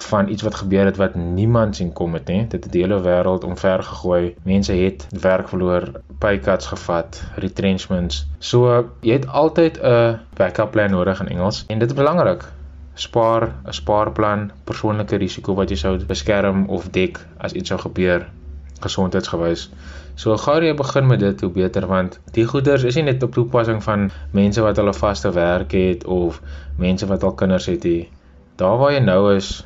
van 0.05 0.29
iets 0.29 0.43
wat 0.43 0.55
gebeur 0.55 0.85
het 0.85 0.97
wat 0.97 1.15
niemand 1.15 1.77
sien 1.77 1.93
kom 1.93 2.15
het 2.15 2.27
nie. 2.27 2.47
Dit 2.49 2.65
het 2.65 2.73
die 2.73 2.83
hele 2.83 3.01
wêreld 3.03 3.45
omver 3.45 3.83
gegooi. 3.83 4.35
Mense 4.43 4.73
het 4.73 5.07
werk 5.21 5.49
verloor, 5.49 5.91
pay 6.19 6.39
cuts 6.39 6.67
gevat, 6.67 7.23
retrenchments. 7.37 8.27
So 8.39 8.91
jy 9.01 9.13
het 9.13 9.27
altyd 9.27 9.81
'n 9.83 10.19
backup 10.37 10.71
plan 10.71 10.91
nodig 10.91 11.21
in 11.21 11.29
Engels 11.29 11.65
en 11.69 11.79
dit 11.79 11.91
is 11.91 11.97
belangrik. 11.97 12.45
Spaar 12.95 13.55
'n 13.67 13.73
spaarplan, 13.73 14.51
persoonlike 14.65 15.17
risiko 15.17 15.55
wat 15.55 15.71
jy 15.71 15.77
sou 15.77 15.99
beskerm 16.05 16.69
of 16.69 16.91
dek 16.91 17.27
as 17.39 17.53
iets 17.53 17.69
sou 17.69 17.81
gebeur 17.81 18.27
gesondheidsgewys. 18.81 19.69
So 20.15 20.37
gou 20.37 20.61
jy 20.63 20.75
begin 20.77 21.07
met 21.07 21.21
dit, 21.21 21.41
hoe 21.41 21.51
beter 21.51 21.87
want 21.87 22.19
die 22.33 22.45
goeders 22.45 22.83
is 22.85 22.97
nie 22.99 23.07
net 23.07 23.23
op 23.23 23.33
toepassing 23.33 23.83
van 23.83 24.11
mense 24.37 24.61
wat 24.61 24.77
hulle 24.77 24.95
vaste 24.95 25.33
werk 25.33 25.73
het 25.73 26.05
of 26.05 26.41
mense 26.77 27.07
wat 27.07 27.23
al 27.23 27.33
kinders 27.33 27.67
het 27.67 27.85
nie. 27.85 28.09
Daar 28.61 28.77
waar 28.79 28.93
jy 28.93 29.01
nou 29.01 29.35
is, 29.35 29.65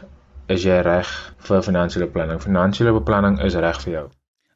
is 0.53 0.65
jy 0.65 0.77
reg 0.85 1.09
vir 1.47 1.63
finansiële 1.65 2.09
beplanning? 2.11 2.41
Finansiële 2.43 2.93
beplanning 2.99 3.41
is 3.45 3.57
reg 3.57 3.81
vir 3.85 3.93
jou. 3.93 4.05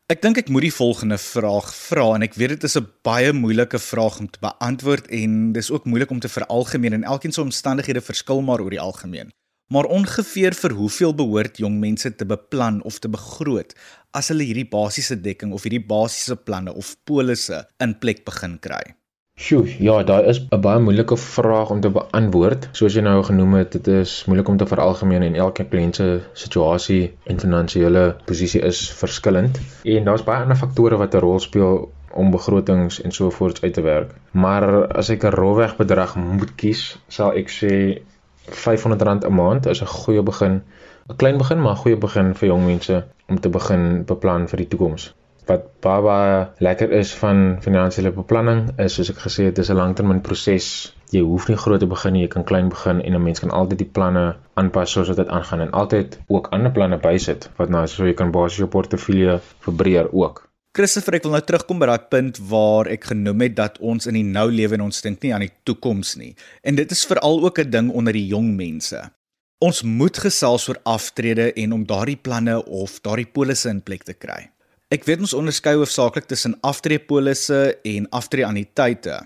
Ek 0.08 0.22
dink 0.24 0.38
ek 0.40 0.48
moet 0.48 0.64
die 0.64 0.72
volgende 0.72 1.18
vraag 1.20 1.68
vra 1.76 2.04
en 2.16 2.24
ek 2.24 2.38
weet 2.40 2.54
dit 2.56 2.64
is 2.64 2.76
'n 2.76 2.86
baie 3.04 3.32
moeilike 3.32 3.78
vraag 3.78 4.20
om 4.20 4.28
te 4.28 4.40
beantwoord 4.40 5.08
en 5.08 5.52
dis 5.52 5.70
ook 5.70 5.84
moeilik 5.84 6.10
om 6.10 6.20
te 6.20 6.28
veralgemeen 6.28 6.92
en 6.92 7.04
elkeen 7.04 7.32
se 7.32 7.42
omstandighede 7.42 8.00
verskil 8.00 8.40
maar 8.40 8.60
oor 8.60 8.70
die 8.70 8.80
algemeen. 8.80 9.30
Maar 9.68 9.84
ongeveer 9.84 10.54
vir 10.54 10.72
hoeveel 10.72 11.14
behoort 11.14 11.58
jong 11.58 11.78
mense 11.78 12.14
te 12.16 12.24
beplan 12.24 12.82
of 12.82 12.98
te 12.98 13.08
begroot 13.08 13.74
as 14.12 14.28
hulle 14.28 14.48
hierdie 14.48 14.68
basiese 14.68 15.20
dekking 15.20 15.52
of 15.52 15.62
hierdie 15.62 15.86
basiese 15.86 16.36
planne 16.36 16.72
of 16.72 16.96
polisse 17.04 17.68
in 17.78 17.98
plek 17.98 18.24
begin 18.24 18.58
kry? 18.58 18.97
Sjoe, 19.38 19.68
ja, 19.78 20.02
daar 20.02 20.24
is 20.24 20.38
'n 20.50 20.60
baie 20.60 20.80
moeilike 20.82 21.16
vraag 21.16 21.70
om 21.70 21.80
te 21.80 21.90
beantwoord. 21.90 22.68
Soos 22.78 22.94
jy 22.94 23.02
nou 23.06 23.22
genoem 23.24 23.52
het, 23.54 23.72
dit 23.72 23.86
is 23.86 24.24
moeilik 24.26 24.48
om 24.48 24.56
te 24.56 24.66
veralgemeen 24.66 25.22
en 25.22 25.34
elke 25.34 25.64
kliënt 25.64 25.94
se 25.94 26.06
situasie 26.32 27.14
en 27.24 27.38
finansiële 27.40 28.16
posisie 28.24 28.60
is 28.70 28.80
verskillend. 29.02 29.60
En 29.84 30.04
daar's 30.04 30.24
baie 30.24 30.42
ander 30.42 30.56
faktore 30.56 30.96
wat 30.96 31.14
'n 31.14 31.22
rol 31.26 31.38
speel 31.38 31.92
om 32.10 32.30
begrotings 32.30 33.00
en 33.02 33.12
so 33.12 33.30
voorts 33.30 33.62
uit 33.62 33.74
te 33.74 33.80
werk. 33.80 34.10
Maar 34.30 34.86
as 34.86 35.08
ek 35.08 35.22
'n 35.24 35.36
rolweg 35.40 35.76
bedrag 35.76 36.16
moet 36.16 36.54
kies, 36.54 36.98
sal 37.08 37.32
ek 37.32 37.48
sê 37.60 38.02
R500 38.50 39.24
'n 39.24 39.34
maand 39.34 39.66
is 39.66 39.82
'n 39.82 39.86
goeie 39.86 40.22
begin. 40.22 40.62
'n 41.08 41.16
Klein 41.16 41.38
begin, 41.38 41.62
maar 41.62 41.72
'n 41.72 41.82
goeie 41.84 41.96
begin 41.96 42.34
vir 42.34 42.48
jong 42.48 42.64
mense 42.66 43.04
om 43.28 43.40
te 43.40 43.48
begin 43.48 44.04
beplan 44.04 44.48
vir 44.48 44.56
die 44.56 44.68
toekoms 44.68 45.14
wat 45.48 45.66
baie 45.84 46.02
baie 46.02 46.38
lekker 46.64 46.92
is 46.92 47.12
van 47.20 47.58
finansiële 47.64 48.12
beplanning 48.16 48.66
is 48.84 48.98
soos 48.98 49.10
ek 49.12 49.22
gesê 49.24 49.48
het, 49.48 49.56
dis 49.56 49.70
'n 49.70 49.80
langtermyn 49.80 50.20
proses. 50.20 50.94
Jy 51.10 51.22
hoef 51.24 51.48
nie 51.48 51.56
groot 51.56 51.80
te 51.80 51.86
begin 51.86 52.12
nie, 52.12 52.22
jy 52.22 52.28
kan 52.28 52.44
klein 52.44 52.68
begin 52.68 53.00
en 53.00 53.14
'n 53.14 53.22
mens 53.22 53.40
kan 53.40 53.50
altyd 53.50 53.78
die 53.78 53.92
planne 53.96 54.36
aanpas 54.54 54.92
soos 54.92 55.08
wat 55.08 55.16
dit 55.16 55.28
aangaan 55.28 55.60
en 55.60 55.70
altyd 55.70 56.18
ook 56.28 56.48
ander 56.52 56.72
planne 56.72 56.98
bysit 56.98 57.50
wat 57.56 57.68
nou 57.68 57.86
so 57.86 58.04
jy 58.04 58.14
kan 58.14 58.30
basies 58.30 58.58
jou 58.58 58.68
portefeulje 58.68 59.40
verbreek 59.60 60.08
ook. 60.12 60.48
Christopher, 60.76 61.14
ek 61.14 61.22
wil 61.22 61.32
nou 61.32 61.40
terugkom 61.42 61.78
by 61.78 61.86
daai 61.86 62.08
punt 62.10 62.38
waar 62.50 62.86
ek 62.86 63.04
genoem 63.04 63.40
het 63.40 63.56
dat 63.56 63.78
ons 63.78 64.06
in 64.06 64.14
die 64.14 64.26
nou 64.26 64.50
lewe 64.52 64.74
en 64.74 64.84
ons 64.84 65.00
dink 65.02 65.22
nie 65.22 65.32
aan 65.34 65.40
die 65.40 65.54
toekoms 65.64 66.16
nie. 66.16 66.36
En 66.62 66.76
dit 66.78 66.90
is 66.90 67.06
veral 67.06 67.40
ook 67.44 67.58
'n 67.58 67.70
ding 67.70 67.90
onder 67.90 68.12
die 68.12 68.26
jong 68.26 68.54
mense. 68.56 69.10
Ons 69.58 69.82
moet 69.82 70.18
gesels 70.18 70.68
oor 70.68 70.78
aftrede 70.84 71.52
en 71.52 71.72
om 71.72 71.86
daardie 71.86 72.16
planne 72.16 72.64
of 72.66 73.00
daardie 73.00 73.26
polisse 73.26 73.68
in 73.68 73.82
plek 73.82 74.04
te 74.04 74.14
kry. 74.14 74.50
Ek 74.88 75.02
weet 75.04 75.20
ons 75.20 75.34
onderskei 75.36 75.74
hoofsaaklik 75.76 76.24
tussen 76.30 76.54
aftreepolisse 76.64 77.58
en 77.90 78.06
aftreeanniteite. 78.16 79.18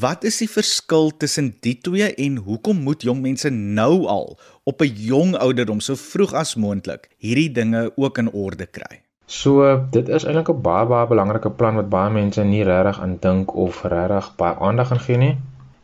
Wat 0.00 0.22
is 0.24 0.38
die 0.40 0.48
verskil 0.48 1.10
tussen 1.20 1.50
die 1.66 1.74
twee 1.84 2.06
en 2.24 2.38
hoekom 2.46 2.80
moet 2.80 3.04
jong 3.04 3.20
mense 3.20 3.50
nou 3.52 4.06
al 4.08 4.38
op 4.64 4.80
'n 4.80 4.94
jong 5.08 5.34
ouderdom 5.36 5.80
so 5.84 6.00
vroeg 6.00 6.32
as 6.32 6.54
moontlik 6.56 7.10
hierdie 7.18 7.52
dinge 7.52 7.92
ook 7.96 8.18
in 8.18 8.32
orde 8.32 8.66
kry? 8.66 9.02
So 9.26 9.84
dit 9.90 10.08
is 10.08 10.24
eintlik 10.24 10.48
'n 10.48 10.62
baie 10.62 10.86
baie 10.86 11.06
belangrike 11.06 11.50
plan 11.50 11.74
wat 11.74 11.90
baie 11.90 12.10
mense 12.10 12.44
nie 12.44 12.64
regtig 12.64 13.00
aan 13.00 13.18
dink 13.20 13.54
of 13.54 13.84
regtig 13.84 14.32
baie 14.36 14.56
aandag 14.56 14.92
aan 14.92 15.04
gee 15.06 15.16
nie. 15.16 15.36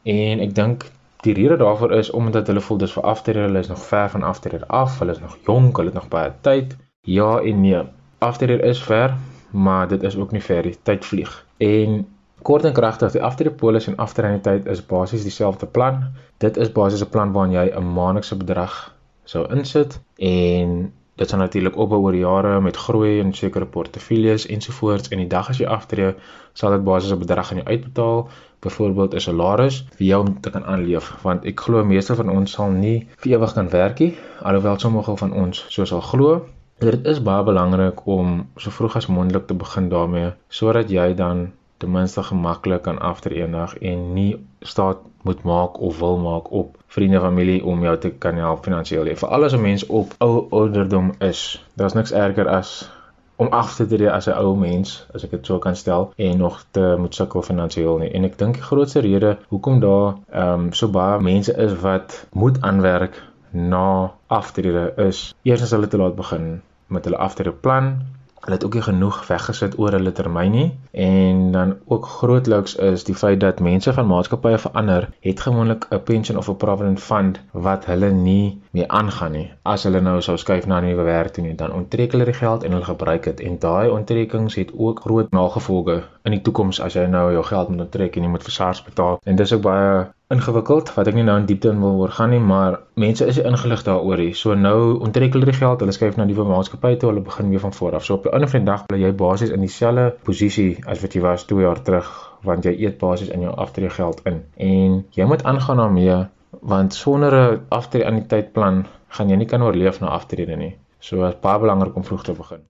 En 0.05 0.41
ek 0.41 0.55
dink 0.55 0.91
die 1.21 1.35
rede 1.35 1.57
daarvoor 1.57 1.93
is 1.93 2.11
omdat 2.11 2.47
hulle 2.47 2.61
voel 2.61 2.79
dis 2.79 2.93
vir 2.93 3.03
aftrede, 3.03 3.41
hulle 3.41 3.59
is 3.59 3.69
nog 3.69 3.87
ver 3.87 4.11
van 4.11 4.23
aftrede 4.23 4.67
af, 4.69 4.99
hulle 4.99 5.13
is 5.13 5.21
nog 5.21 5.37
jonk, 5.45 5.77
hulle 5.77 5.91
het 5.93 6.01
nog 6.01 6.09
baie 6.09 6.33
tyd. 6.41 6.77
Ja 7.03 7.41
en 7.41 7.61
nee 7.61 7.85
aftrede 8.19 8.63
is 8.63 8.83
ver, 8.83 9.15
maar 9.51 9.89
dit 9.89 10.03
is 10.03 10.17
ook 10.17 10.31
nie 10.31 10.43
ver 10.43 10.65
nie. 10.65 10.77
Tyd 10.83 11.05
vlieg. 11.05 11.47
En 11.57 12.07
kort 12.43 12.65
en 12.65 12.73
kragtig, 12.73 13.13
die 13.13 13.23
aftrede 13.23 13.55
polis 13.55 13.87
en 13.87 13.97
aftrede 13.97 14.41
tyd 14.41 14.67
is 14.67 14.87
basies 14.87 15.23
dieselfde 15.23 15.67
plan. 15.67 16.03
Dit 16.37 16.57
is 16.57 16.73
basies 16.73 17.03
'n 17.05 17.11
plan 17.11 17.33
waarin 17.33 17.53
jy 17.53 17.71
'n 17.75 17.93
maandelikse 17.93 18.37
bedrag 18.37 18.95
sou 19.25 19.47
insit 19.53 20.01
en 20.17 20.93
dit 21.15 21.29
sal 21.29 21.39
natuurlik 21.39 21.77
opbou 21.77 21.99
oor 22.03 22.15
jare 22.15 22.61
met 22.61 22.77
groei 22.77 23.21
en 23.21 23.33
sekere 23.33 23.67
portefeuilles 23.67 24.47
ensovoorts 24.47 25.09
en 25.09 25.19
die 25.19 25.27
dag 25.27 25.49
as 25.49 25.59
jy 25.59 25.67
aftree, 25.67 26.15
sal 26.53 26.71
dit 26.71 26.85
basies 26.85 27.13
'n 27.13 27.19
bedrag 27.19 27.51
aan 27.51 27.57
jou 27.57 27.67
uitbetaal, 27.67 28.29
byvoorbeeld 28.61 29.15
'n 29.15 29.21
salaris 29.21 29.87
vir 29.97 30.07
jou 30.07 30.21
om 30.27 30.41
te 30.41 30.51
kan 30.51 30.65
aanleef, 30.65 31.17
want 31.23 31.45
ek 31.45 31.61
glo 31.61 31.85
meeste 31.85 32.15
van 32.15 32.29
ons 32.29 32.53
sal 32.53 32.71
nie 32.71 33.09
vir 33.17 33.33
ewig 33.33 33.53
kan 33.55 33.69
werk 33.69 33.99
nie, 33.99 34.17
alhoewel 34.43 34.79
sommige 34.79 35.17
van 35.17 35.33
ons 35.33 35.65
so 35.69 35.85
sal 35.85 36.01
glo, 36.01 36.47
Dit 36.79 37.07
is 37.11 37.19
baie 37.27 37.43
belangrik 37.43 38.05
om 38.07 38.35
so 38.63 38.71
vroeg 38.71 38.97
as 39.01 39.07
moontlik 39.11 39.47
te 39.47 39.55
begin 39.61 39.89
daarmee 39.91 40.27
sodat 40.59 40.91
jy 40.95 41.07
dan 41.21 41.41
ten 41.83 41.91
minste 41.91 42.23
gemaklik 42.23 42.85
kan 42.85 43.01
aftree 43.09 43.41
eendag 43.43 43.73
en 43.91 44.05
nie 44.15 44.37
staat 44.61 45.01
moet 45.27 45.43
maak 45.43 45.81
of 45.89 45.99
wil 45.99 46.21
maak 46.23 46.53
op 46.61 46.77
vriende 46.87 47.21
familie 47.25 47.65
om 47.65 47.83
jou 47.83 47.97
te 47.99 48.11
kan 48.11 48.39
help 48.39 48.63
finansiëel. 48.69 49.11
Vir 49.23 49.29
alles 49.29 49.57
'n 49.59 49.61
mens 49.61 49.87
op 49.87 50.15
ou 50.19 50.47
ouderdom 50.51 51.11
is, 51.19 51.41
daar's 51.75 51.99
niks 51.99 52.13
erger 52.13 52.49
as 52.49 52.91
om 53.37 53.49
af 53.63 53.75
te 53.75 53.87
tree 53.87 54.11
as 54.11 54.29
'n 54.29 54.39
ou 54.39 54.57
mens, 54.57 55.07
as 55.15 55.25
ek 55.25 55.31
dit 55.31 55.47
so 55.47 55.59
kan 55.59 55.77
stel, 55.77 56.13
en 56.17 56.39
nog 56.39 56.65
te 56.71 56.95
moet 56.99 57.15
sukkel 57.15 57.43
finansiëel 57.43 57.99
nie. 57.99 58.11
En 58.11 58.25
ek 58.25 58.39
dink 58.39 58.55
die 58.55 58.63
grootste 58.63 59.01
rede 59.01 59.37
hoekom 59.49 59.81
daar 59.81 60.15
ehm 60.31 60.61
um, 60.61 60.73
so 60.73 60.89
baie 60.89 61.21
mense 61.21 61.57
is 61.57 61.75
wat 61.81 62.27
moet 62.33 62.61
aanwerk 62.61 63.23
na 63.51 64.13
aftrede 64.27 64.93
is 64.97 65.35
eers 65.43 65.63
as 65.63 65.71
hulle 65.71 65.89
te 65.89 65.97
laat 65.97 66.17
begin 66.17 66.61
met 66.89 67.05
hulle 67.05 67.17
aftrede-plan. 67.17 67.93
Hulle 68.39 68.55
het 68.55 68.65
ook 68.65 68.75
nie 68.75 68.83
genoeg 68.83 69.17
weggesit 69.27 69.79
oor 69.79 69.93
hulle 69.97 70.13
termyn 70.13 70.53
nie 70.55 70.69
en 71.05 71.41
dan 71.53 71.75
ook 71.85 72.07
grootliks 72.07 72.77
is 72.89 73.05
die 73.05 73.15
feit 73.15 73.41
dat 73.41 73.61
mense 73.61 73.93
van 73.93 74.07
maatskappye 74.07 74.59
verander, 74.63 75.09
het 75.27 75.41
gewoonlik 75.41 75.87
'n 75.91 76.03
pension 76.11 76.39
of 76.39 76.49
'n 76.49 76.57
provident 76.57 77.01
fund 77.01 77.41
wat 77.53 77.85
hulle 77.85 78.11
nie 78.11 78.61
mee 78.71 78.89
aangaan 78.89 79.33
nie. 79.33 79.51
As 79.63 79.83
hulle 79.83 80.01
nou 80.01 80.21
sou 80.23 80.37
skuif 80.37 80.67
na 80.67 80.79
'n 80.79 80.85
nuwe 80.85 81.03
werk 81.03 81.33
toe 81.33 81.45
nie, 81.45 81.55
dan 81.55 81.73
onttrek 81.73 82.13
hulle 82.13 82.25
die 82.25 82.41
geld 82.43 82.63
en 82.63 82.73
hulle 82.73 82.85
gebruik 82.85 83.23
dit 83.23 83.41
en 83.41 83.59
daai 83.59 83.89
onttrekkings 83.91 84.55
het 84.55 84.71
ook 84.75 85.01
groot 85.01 85.31
nagevolge 85.31 86.03
in 86.29 86.37
die 86.37 86.45
toekoms 86.45 86.81
as 86.85 86.97
jy 86.99 87.07
nou 87.11 87.25
jou 87.35 87.43
geld 87.49 87.73
moet 87.73 87.87
onttrek 87.87 88.17
en 88.17 88.27
jy 88.27 88.31
moet 88.31 88.47
vir 88.47 88.55
SARS 88.55 88.85
betaal. 88.87 89.19
En 89.25 89.41
dis 89.41 89.53
ook 89.57 89.65
baie 89.65 90.07
ingewikkeld 90.35 90.93
wat 90.95 91.09
ek 91.09 91.17
nie 91.17 91.25
nou 91.25 91.39
in 91.41 91.47
diepte 91.49 91.71
in 91.73 91.81
wil 91.81 92.03
oor 92.03 92.13
gaan 92.13 92.35
nie, 92.35 92.41
maar 92.41 92.79
mense 93.01 93.27
is 93.33 93.41
ingelig 93.41 93.85
daaroor 93.87 94.21
hier. 94.21 94.37
So 94.37 94.55
nou 94.55 94.99
onttrek 95.05 95.37
hulle 95.37 95.49
die 95.49 95.57
geld, 95.57 95.81
hulle 95.85 95.95
skuif 95.97 96.19
na 96.21 96.27
die 96.29 96.37
maatskappy 96.37 96.97
toe, 97.01 97.13
hulle 97.13 97.25
begin 97.25 97.49
weer 97.53 97.65
van 97.65 97.73
voor 97.73 97.97
af. 97.97 98.05
So 98.05 98.19
op 98.21 98.27
'n 98.27 98.35
ander 98.37 98.49
vandag 98.49 98.87
bly 98.87 98.99
jy 99.01 99.13
basies 99.13 99.55
in 99.57 99.61
dieselfde 99.65 100.17
posisie 100.25 100.85
as 100.87 101.01
wat 101.01 101.15
jy 101.15 101.23
was 101.23 101.45
2 101.45 101.65
jaar 101.65 101.83
terug, 101.83 102.09
want 102.45 102.65
jy 102.65 102.77
eet 102.85 102.99
basies 102.99 103.29
in 103.29 103.41
jou 103.41 103.55
aftrede 103.57 103.91
geld 103.91 104.21
in. 104.25 104.45
En 104.57 105.05
jy 105.11 105.25
moet 105.25 105.45
aangaan 105.45 105.77
daarmee 105.77 106.27
want 106.61 106.95
sonder 106.95 107.33
'n 107.33 107.61
aftrede 107.69 108.07
aan 108.07 108.15
die 108.15 108.27
tydplan 108.27 108.87
gaan 109.09 109.29
jy 109.29 109.37
nie 109.37 109.47
kan 109.47 109.63
oorleef 109.63 110.01
na 110.01 110.07
aftrede 110.07 110.57
nie. 110.57 110.77
So 111.01 111.25
is 111.25 111.41
baie 111.41 111.59
belangrik 111.59 111.97
om 111.97 112.05
vroeg 112.05 112.25
te 112.25 112.33
begin. 112.33 112.61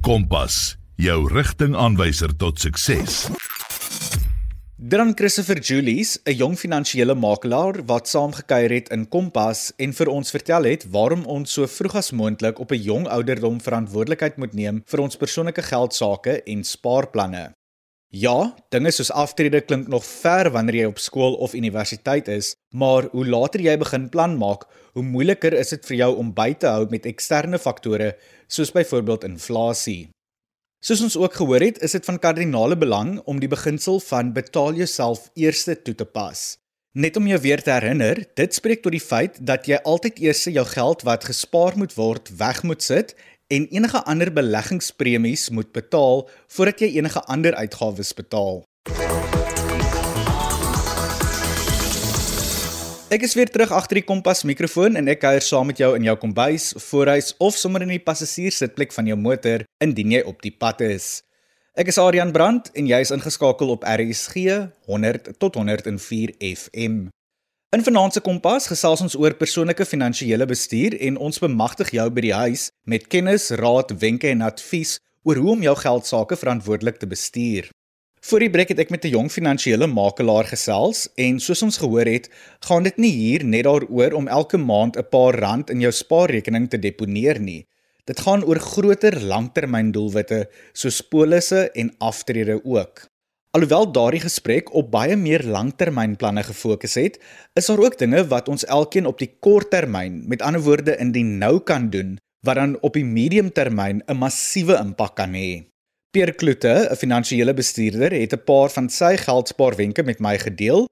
Kompas, 0.00 0.79
jou 1.00 1.20
rigtingaanwyser 1.32 2.34
tot 2.36 2.60
sukses. 2.60 3.24
Dan 4.76 5.12
Christopher 5.16 5.60
Julies, 5.60 6.18
'n 6.24 6.36
jong 6.36 6.56
finansiële 6.58 7.14
makelaar 7.14 7.84
wat 7.86 8.08
saamgekuier 8.08 8.70
het 8.70 8.88
in 8.88 9.08
Kompas 9.08 9.72
en 9.76 9.92
vir 9.92 10.08
ons 10.08 10.30
vertel 10.30 10.64
het 10.64 10.84
waarom 10.90 11.24
ons 11.24 11.52
so 11.52 11.66
vroeg 11.66 11.94
as 11.94 12.10
moontlik 12.10 12.58
op 12.58 12.72
'n 12.72 12.82
jong 12.82 13.08
ouderdom 13.08 13.60
verantwoordelikheid 13.60 14.36
moet 14.36 14.52
neem 14.54 14.82
vir 14.86 15.00
ons 15.00 15.16
persoonlike 15.16 15.62
geldsaake 15.62 16.42
en 16.42 16.64
spaarplanne. 16.64 17.52
Ja, 18.12 18.54
dinge 18.68 18.90
soos 18.90 19.10
aftrede 19.10 19.60
klink 19.60 19.88
nog 19.88 20.04
ver 20.04 20.50
wanneer 20.50 20.74
jy 20.74 20.84
op 20.84 20.98
skool 20.98 21.34
of 21.34 21.54
universiteit 21.54 22.28
is, 22.28 22.54
maar 22.74 23.02
hoe 23.12 23.26
later 23.26 23.60
jy 23.60 23.76
begin 23.78 24.08
plan 24.08 24.36
maak, 24.36 24.66
hoe 24.92 25.02
moeiliker 25.02 25.52
is 25.52 25.68
dit 25.68 25.86
vir 25.86 25.96
jou 25.96 26.16
om 26.16 26.34
by 26.34 26.54
te 26.54 26.66
hou 26.66 26.86
met 26.90 27.06
eksterne 27.06 27.58
faktore 27.58 28.16
soos 28.48 28.72
byvoorbeeld 28.72 29.24
inflasie. 29.24 30.10
Soos 30.80 31.02
ons 31.04 31.16
ook 31.20 31.34
gehoor 31.36 31.60
het, 31.60 31.78
is 31.84 31.92
dit 31.92 32.06
van 32.08 32.16
kardinale 32.18 32.76
belang 32.76 33.18
om 33.28 33.40
die 33.40 33.48
beginsel 33.52 33.98
van 34.00 34.30
betaal 34.32 34.78
jouself 34.80 35.26
eers 35.36 35.66
toe 35.84 35.92
te 35.94 36.06
pas. 36.08 36.56
Net 36.96 37.16
om 37.20 37.26
jou 37.28 37.36
weer 37.40 37.60
te 37.62 37.70
herinner, 37.70 38.24
dit 38.34 38.54
spreek 38.54 38.80
tot 38.82 38.96
die 38.96 39.02
feit 39.04 39.36
dat 39.44 39.68
jy 39.68 39.76
altyd 39.84 40.18
eers 40.24 40.46
jou 40.48 40.64
geld 40.64 41.04
wat 41.04 41.28
gespaar 41.28 41.76
moet 41.76 41.92
word, 42.00 42.32
weg 42.40 42.62
moet 42.64 42.82
sit 42.82 43.12
en 43.52 43.68
enige 43.68 44.00
ander 44.08 44.32
beleggingspremies 44.32 45.50
moet 45.50 45.68
betaal 45.76 46.24
voordat 46.48 46.80
jy 46.80 46.94
enige 46.96 47.20
ander 47.28 47.54
uitgawes 47.60 48.16
betaal. 48.16 48.64
Ek 53.10 53.24
is 53.26 53.32
weer 53.34 53.48
terug 53.50 53.72
agter 53.74 53.98
die 53.98 54.06
kompas 54.06 54.44
mikrofoon 54.46 54.94
en 54.94 55.10
ek 55.10 55.24
kuier 55.24 55.42
saam 55.42 55.66
met 55.66 55.80
jou 55.82 55.88
in 55.98 56.04
jou 56.06 56.12
kombuis, 56.22 56.68
voorhuis 56.78 57.32
of 57.42 57.56
sommer 57.58 57.82
in 57.82 57.90
die 57.90 57.98
passasierssitplek 57.98 58.94
van 58.94 59.08
jou 59.10 59.16
motor 59.18 59.64
indien 59.82 60.14
jy 60.14 60.20
op 60.30 60.38
die 60.44 60.52
pad 60.54 60.84
is. 60.86 61.08
Ek 61.74 61.90
is 61.90 61.98
Adrian 61.98 62.30
Brandt 62.30 62.70
en 62.78 62.86
jy 62.86 63.00
is 63.02 63.10
ingeskakel 63.10 63.72
op 63.74 63.82
RSG 63.82 64.44
100 64.86 65.26
tot 65.42 65.58
104 65.58 66.36
FM. 66.52 67.08
In 67.74 67.84
vanaand 67.88 68.14
se 68.14 68.22
kompas 68.22 68.70
gesels 68.70 69.02
ons 69.02 69.18
oor 69.18 69.34
persoonlike 69.42 69.88
finansiële 69.90 70.46
bestuur 70.46 70.94
en 71.02 71.18
ons 71.18 71.42
bemagtig 71.42 71.90
jou 71.98 72.06
by 72.14 72.28
die 72.28 72.36
huis 72.44 72.68
met 72.86 73.10
kennis, 73.10 73.50
raad, 73.58 73.90
wenke 73.98 74.30
en 74.30 74.46
advies 74.46 75.00
oor 75.26 75.42
hoe 75.42 75.56
om 75.56 75.66
jou 75.66 75.74
geld 75.82 76.06
sake 76.06 76.38
verantwoordelik 76.38 77.02
te 77.02 77.10
bestuur. 77.10 77.74
Voor 78.20 78.42
die 78.44 78.50
breek 78.52 78.68
het 78.68 78.80
ek 78.82 78.90
met 78.92 79.04
'n 79.04 79.14
jong 79.16 79.30
finansiële 79.32 79.86
makelaar 79.86 80.44
gesels 80.44 81.08
en 81.16 81.40
soos 81.40 81.62
ons 81.62 81.78
gehoor 81.80 82.04
het, 82.04 82.28
gaan 82.60 82.82
dit 82.82 82.96
nie 82.96 83.12
hier 83.12 83.44
net 83.44 83.64
daaroor 83.64 84.12
om 84.12 84.28
elke 84.28 84.58
maand 84.58 84.96
'n 84.96 85.08
paar 85.10 85.34
rand 85.34 85.70
in 85.70 85.80
jou 85.80 85.92
spaarrekening 85.92 86.68
te 86.68 86.78
deponeer 86.78 87.40
nie. 87.40 87.66
Dit 88.04 88.20
gaan 88.20 88.44
oor 88.44 88.60
groter 88.60 89.20
langtermyndoelwitte 89.20 90.50
soos 90.72 91.00
polisse 91.00 91.70
en 91.70 91.94
aftrede 91.98 92.60
ook. 92.64 93.08
Alhoewel 93.50 93.92
daardie 93.92 94.20
gesprek 94.20 94.74
op 94.74 94.90
baie 94.90 95.16
meer 95.16 95.42
langtermynplanne 95.42 96.42
gefokus 96.42 96.94
het, 96.94 97.18
is 97.54 97.66
daar 97.66 97.78
ook 97.78 97.98
dinge 97.98 98.26
wat 98.26 98.48
ons 98.48 98.64
elkeen 98.64 99.06
op 99.06 99.18
die 99.18 99.36
korttermyn, 99.40 100.28
met 100.28 100.42
ander 100.42 100.60
woorde 100.60 100.96
in 100.96 101.12
die 101.12 101.24
nou 101.24 101.60
kan 101.60 101.90
doen, 101.90 102.18
wat 102.46 102.54
dan 102.54 102.80
op 102.80 102.92
die 102.92 103.04
mediumtermyn 103.04 104.02
'n 104.06 104.16
massiewe 104.16 104.76
impak 104.78 105.16
kan 105.16 105.32
hê. 105.34 105.70
Pierre 106.10 106.34
Kloete, 106.34 106.88
'n 106.90 106.96
finansiële 106.96 107.54
bestuurder, 107.54 108.12
het 108.12 108.32
'n 108.34 108.44
paar 108.44 108.70
van 108.70 108.88
sy 108.90 109.16
geldspaarwenke 109.16 110.02
met 110.02 110.18
my 110.18 110.38
gedeel. 110.38 110.88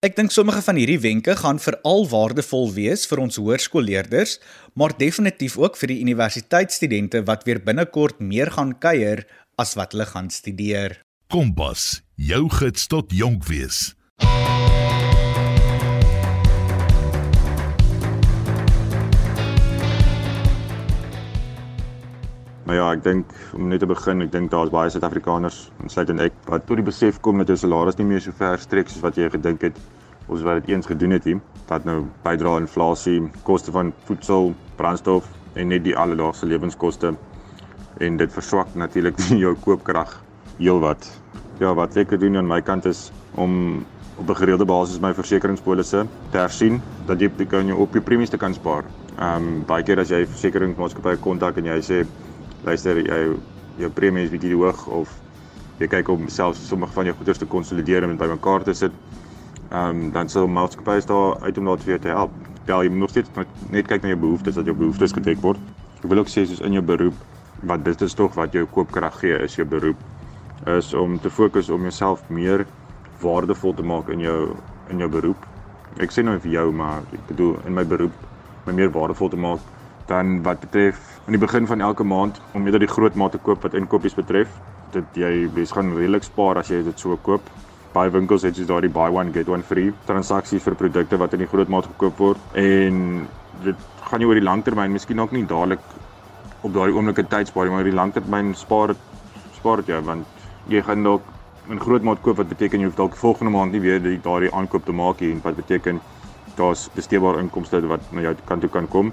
Ek 0.00 0.16
dink 0.16 0.30
sommige 0.30 0.62
van 0.62 0.76
hierdie 0.76 1.00
wenke 1.00 1.36
gaan 1.36 1.60
veral 1.60 2.08
waardevol 2.08 2.72
wees 2.72 3.06
vir 3.06 3.18
ons 3.18 3.36
hoërskoolleerders, 3.36 4.40
maar 4.74 4.96
definitief 4.96 5.58
ook 5.58 5.76
vir 5.76 5.88
die 5.88 6.00
universiteitsstudente 6.00 7.22
wat 7.24 7.44
weer 7.44 7.62
binnekort 7.62 8.18
meer 8.18 8.50
gaan 8.50 8.78
kuier 8.78 9.26
as 9.56 9.74
wat 9.74 9.92
hulle 9.92 10.06
gaan 10.06 10.30
studeer. 10.30 11.00
Kompas, 11.28 12.02
jou 12.16 12.48
gids 12.48 12.86
tot 12.86 13.12
jonk 13.12 13.44
wees. 13.44 13.94
Maar 22.64 22.76
ja, 22.76 22.92
ek 22.92 23.02
dink 23.02 23.32
om 23.58 23.66
net 23.68 23.82
te 23.82 23.88
begin, 23.90 24.22
ek 24.22 24.30
dink 24.32 24.50
daar's 24.52 24.70
baie 24.70 24.90
Suid-Afrikaners, 24.90 25.64
insluitend 25.82 26.22
ek, 26.22 26.36
wat 26.46 26.66
tot 26.68 26.78
die 26.78 26.86
besef 26.86 27.18
kom 27.20 27.42
dat 27.42 27.50
jou 27.50 27.56
salaris 27.58 27.98
nie 27.98 28.06
meer 28.06 28.22
so 28.22 28.34
ver 28.38 28.60
strek 28.62 28.90
soos 28.90 29.02
wat 29.02 29.18
jy 29.18 29.30
gedink 29.32 29.66
het 29.66 29.80
ons 30.30 30.44
wat 30.46 30.62
dit 30.62 30.74
eens 30.74 30.86
gedoen 30.86 31.16
het 31.16 31.26
hier. 31.26 31.40
Dat 31.68 31.84
nou 31.88 32.04
bydra 32.22 32.56
inflasie, 32.62 33.18
koste 33.42 33.74
van 33.74 33.90
voedsel, 34.06 34.52
brandstof 34.78 35.26
en 35.58 35.68
net 35.74 35.82
die 35.84 35.96
alledaagse 35.98 36.46
lewenskoste 36.46 37.16
en 38.00 38.16
dit 38.16 38.32
verswak 38.32 38.70
natuurlik 38.78 39.18
jou 39.44 39.56
koopkrag 39.64 40.14
heelwat 40.58 41.08
ja, 41.60 41.74
wat 41.74 41.96
ek 42.00 42.14
doen 42.20 42.38
aan 42.40 42.48
my 42.48 42.60
kant 42.64 42.86
is 42.88 43.10
om 43.34 43.84
op 44.16 44.28
'n 44.28 44.38
gereelde 44.38 44.64
basis 44.64 45.00
my 45.00 45.12
versekeringspolisse 45.14 46.06
te 46.30 46.38
hersien 46.38 46.80
dat 47.06 47.20
jy 47.20 47.30
kan 47.46 47.66
jou 47.66 47.78
op 47.78 47.92
jou 47.92 48.02
premies 48.02 48.30
te 48.30 48.36
kan 48.36 48.54
spaar. 48.54 48.84
Ehm 49.18 49.36
um, 49.36 49.64
baie 49.66 49.82
keer 49.82 49.98
as 49.98 50.08
jy 50.08 50.26
versekeringsmaatskappy 50.26 51.16
kontak 51.20 51.56
en 51.56 51.64
jy 51.64 51.80
sê 51.80 52.06
luister 52.64 52.98
jy 53.02 53.20
jou 53.80 53.90
premie 53.94 54.24
is 54.26 54.32
bietjie 54.32 54.54
hoog 54.54 54.86
of 54.92 55.12
jy 55.80 55.88
kyk 55.90 56.10
om 56.12 56.28
selfs 56.30 56.62
sommige 56.68 56.94
van 56.94 57.08
jou 57.08 57.14
goederes 57.16 57.40
te 57.40 57.48
konsolideer 57.50 58.06
en 58.06 58.16
bymekaar 58.20 58.66
te 58.66 58.74
sit. 58.74 58.94
Ehm 59.72 59.88
um, 59.88 60.10
dan 60.14 60.28
sal 60.28 60.46
maatskappye 60.46 61.02
daar 61.08 61.40
uit 61.42 61.58
om 61.58 61.70
daar 61.70 61.78
vir 61.78 61.94
jou 61.94 62.00
te 62.06 62.08
help. 62.08 62.32
Ja, 62.66 62.82
jy 62.82 62.90
moet 62.90 62.98
nog 63.06 63.10
steeds 63.10 63.30
net 63.70 63.88
kyk 63.90 64.02
na 64.02 64.12
jou 64.12 64.20
behoeftes 64.20 64.54
dat 64.54 64.68
jou 64.68 64.76
behoeftes 64.76 65.14
gedek 65.16 65.40
word. 65.42 65.58
Ek 66.02 66.10
wil 66.10 66.22
ook 66.22 66.30
sê 66.30 66.44
soos 66.46 66.60
in 66.60 66.76
jou 66.76 66.82
beroep 66.84 67.14
wat 67.66 67.84
dit 67.84 68.02
is 68.02 68.14
tog 68.14 68.34
wat 68.34 68.54
jou 68.54 68.66
koopkrag 68.66 69.18
gee 69.22 69.38
is 69.42 69.56
jou 69.56 69.66
beroep 69.66 69.98
is 70.76 70.92
om 70.94 71.18
te 71.18 71.30
fokus 71.30 71.70
om 71.70 71.82
jouself 71.82 72.22
meer 72.30 72.66
waardevol 73.22 73.74
te 73.74 73.82
maak 73.82 74.10
in 74.10 74.20
jou 74.20 74.54
in 74.90 74.98
jou 74.98 75.08
beroep. 75.10 75.46
Ek 75.98 76.14
sê 76.14 76.22
nou 76.22 76.38
vir 76.38 76.52
jou 76.52 76.68
maar 76.72 77.02
ek 77.12 77.26
bedoel 77.30 77.56
in 77.66 77.74
my 77.74 77.84
beroep 77.84 78.14
my 78.66 78.72
meer 78.72 78.90
waardevol 78.94 79.30
te 79.30 79.40
maak 79.40 79.60
dan 80.06 80.42
wat 80.46 80.60
betref 80.60 81.11
aan 81.26 81.36
die 81.36 81.40
begin 81.40 81.66
van 81.66 81.80
elke 81.80 82.04
maand 82.04 82.40
om 82.52 82.64
eerder 82.66 82.82
die 82.82 82.90
groot 82.90 83.14
mate 83.14 83.38
koop 83.38 83.62
wat 83.62 83.74
inkopies 83.78 84.16
betref. 84.18 84.50
Dit 84.92 85.18
jy 85.18 85.46
bes 85.54 85.70
gaan 85.72 85.92
redelik 85.94 86.26
spaar 86.26 86.58
as 86.58 86.70
jy 86.72 86.80
dit 86.82 86.98
so 86.98 87.16
koop. 87.22 87.46
Baie 87.94 88.10
winkels 88.10 88.42
het 88.42 88.56
soos 88.56 88.66
daardie 88.66 88.90
buy 88.90 89.08
one 89.12 89.30
get 89.32 89.48
one 89.52 89.62
free 89.62 89.92
transaksies 90.08 90.64
vir 90.66 90.74
produkte 90.80 91.18
wat 91.20 91.36
in 91.36 91.44
die 91.44 91.50
groot 91.50 91.70
mate 91.70 91.90
gekoop 91.92 92.18
word 92.18 92.56
en 92.58 93.26
dit 93.62 93.88
gaan 94.08 94.22
jy 94.22 94.30
oor 94.30 94.40
die 94.40 94.48
langtermyn 94.48 94.94
miskien 94.96 95.20
ook 95.20 95.34
nie 95.36 95.44
dadelik 95.46 95.84
op 96.62 96.72
daardie 96.72 96.96
oomblike 96.96 97.26
tyd 97.28 97.52
spaar 97.52 97.68
maar 97.70 97.84
oor 97.84 97.90
die 97.90 97.98
langtermyn 97.98 98.54
spaar 98.56 98.94
spaar 99.58 99.82
dit 99.82 99.92
jou 99.92 100.00
want 100.08 100.42
jy 100.72 100.80
gaan 100.88 101.04
dalk 101.04 101.28
'n 101.68 101.78
groot 101.78 102.02
maat 102.02 102.22
koop 102.22 102.40
wat 102.40 102.48
beteken 102.48 102.80
jy 102.80 102.86
hoef 102.86 102.96
dalk 102.96 103.14
volgende 103.16 103.52
maand 103.52 103.72
nie 103.72 103.80
weer 103.80 104.00
die 104.02 104.18
daardie 104.18 104.50
aankoop 104.50 104.84
te 104.84 104.92
maak 104.92 105.20
nie 105.20 105.30
en 105.32 105.40
wat 105.44 105.56
beteken 105.56 106.00
daar's 106.56 106.88
besteedbare 106.94 107.38
inkomste 107.38 107.86
wat 107.86 108.00
na 108.10 108.20
jou 108.20 108.34
kant 108.44 108.60
toe 108.60 108.70
kan 108.70 108.88
kom. 108.88 109.12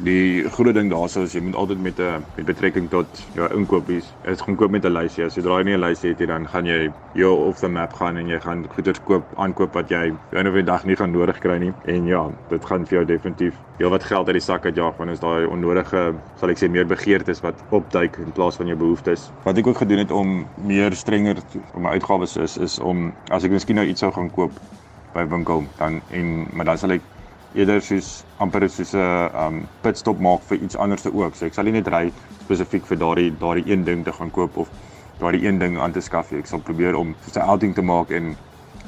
Die 0.00 0.48
groot 0.48 0.72
ding 0.72 0.88
daarso 0.88 1.26
is 1.26 1.34
jy 1.36 1.42
moet 1.44 1.56
altyd 1.60 1.80
met 1.84 1.98
'n 2.00 2.24
met 2.36 2.46
betrekking 2.46 2.88
tot 2.88 3.20
jou 3.34 3.48
inkopies, 3.52 4.06
is 4.24 4.40
gaan 4.40 4.56
koop 4.56 4.70
met 4.70 4.84
'n 4.84 4.92
lysie. 4.92 5.24
As 5.24 5.34
jy 5.36 5.42
draai 5.42 5.64
nie 5.64 5.74
'n 5.74 5.80
lysie 5.80 6.10
het 6.10 6.20
jy 6.20 6.26
dan 6.26 6.48
gaan 6.48 6.64
jy 6.64 6.90
jou 7.12 7.48
off 7.48 7.60
the 7.60 7.68
map 7.68 7.92
gaan 7.92 8.16
en 8.16 8.26
jy 8.26 8.40
gaan 8.40 8.64
goeder 8.68 8.96
koop, 9.04 9.24
aankoop 9.36 9.74
wat 9.74 9.90
jy 9.90 10.14
eendag 10.32 10.54
'n 10.54 10.64
dag 10.64 10.84
nie 10.84 10.96
gaan 10.96 11.12
nodig 11.12 11.38
kry 11.38 11.58
nie. 11.58 11.72
En 11.84 12.06
ja, 12.06 12.30
dit 12.48 12.64
gaan 12.64 12.86
vir 12.86 12.94
jou 12.98 13.04
definitief 13.04 13.54
heel 13.76 13.90
wat 13.90 14.04
geld 14.04 14.26
uit 14.26 14.34
die 14.34 14.40
sak 14.40 14.64
uitjaag 14.64 14.96
want 14.96 15.10
is 15.10 15.20
daai 15.20 15.46
onnodige, 15.46 16.14
sal 16.36 16.48
ek 16.48 16.58
sê 16.58 16.70
meer 16.70 16.86
begeertes 16.86 17.40
wat 17.40 17.62
opduik 17.70 18.16
in 18.16 18.32
plaas 18.32 18.56
van 18.56 18.66
jou 18.66 18.78
behoeftes. 18.78 19.30
Wat 19.44 19.58
ek 19.58 19.66
ook 19.66 19.76
gedoen 19.76 19.98
het 19.98 20.10
om 20.10 20.46
meer 20.56 20.94
strenger 20.94 21.36
om 21.74 21.82
my 21.82 21.90
uitgawes 21.90 22.36
is 22.36 22.56
is 22.56 22.78
om 22.78 23.12
as 23.28 23.44
ek 23.44 23.50
miskien 23.50 23.76
nou 23.76 23.86
iets 23.86 24.00
sou 24.00 24.12
gaan 24.12 24.30
koop 24.30 24.52
by 25.12 25.26
winkel 25.28 25.64
dan 25.78 26.00
en 26.10 26.46
maar 26.52 26.64
dan 26.64 26.78
sal 26.78 26.90
ek 26.90 27.02
eerder 27.54 27.82
soos 27.82 28.24
amper 28.38 28.68
soos 28.70 28.94
'n 28.94 29.30
um 29.44 29.66
pitstop 29.82 30.20
maak 30.20 30.42
vir 30.48 30.58
iets 30.58 30.76
anders 30.76 31.06
ook. 31.06 31.34
So 31.34 31.46
ek 31.46 31.54
sal 31.54 31.64
nie 31.64 31.72
net 31.72 31.88
ry 31.88 32.12
spesifiek 32.44 32.86
vir 32.86 32.98
daardie 32.98 33.32
daardie 33.38 33.72
een 33.72 33.84
ding 33.84 34.04
te 34.04 34.12
gaan 34.12 34.30
koop 34.30 34.56
of 34.56 34.68
daardie 35.18 35.46
een 35.46 35.58
ding 35.58 35.78
aan 35.78 35.92
te 35.92 36.00
skaf 36.00 36.30
nie. 36.30 36.40
Ek 36.40 36.46
sal 36.46 36.60
probeer 36.60 36.96
om 36.96 37.14
soos 37.24 37.36
'n 37.36 37.48
outing 37.48 37.74
te 37.74 37.82
maak 37.82 38.10
en 38.10 38.36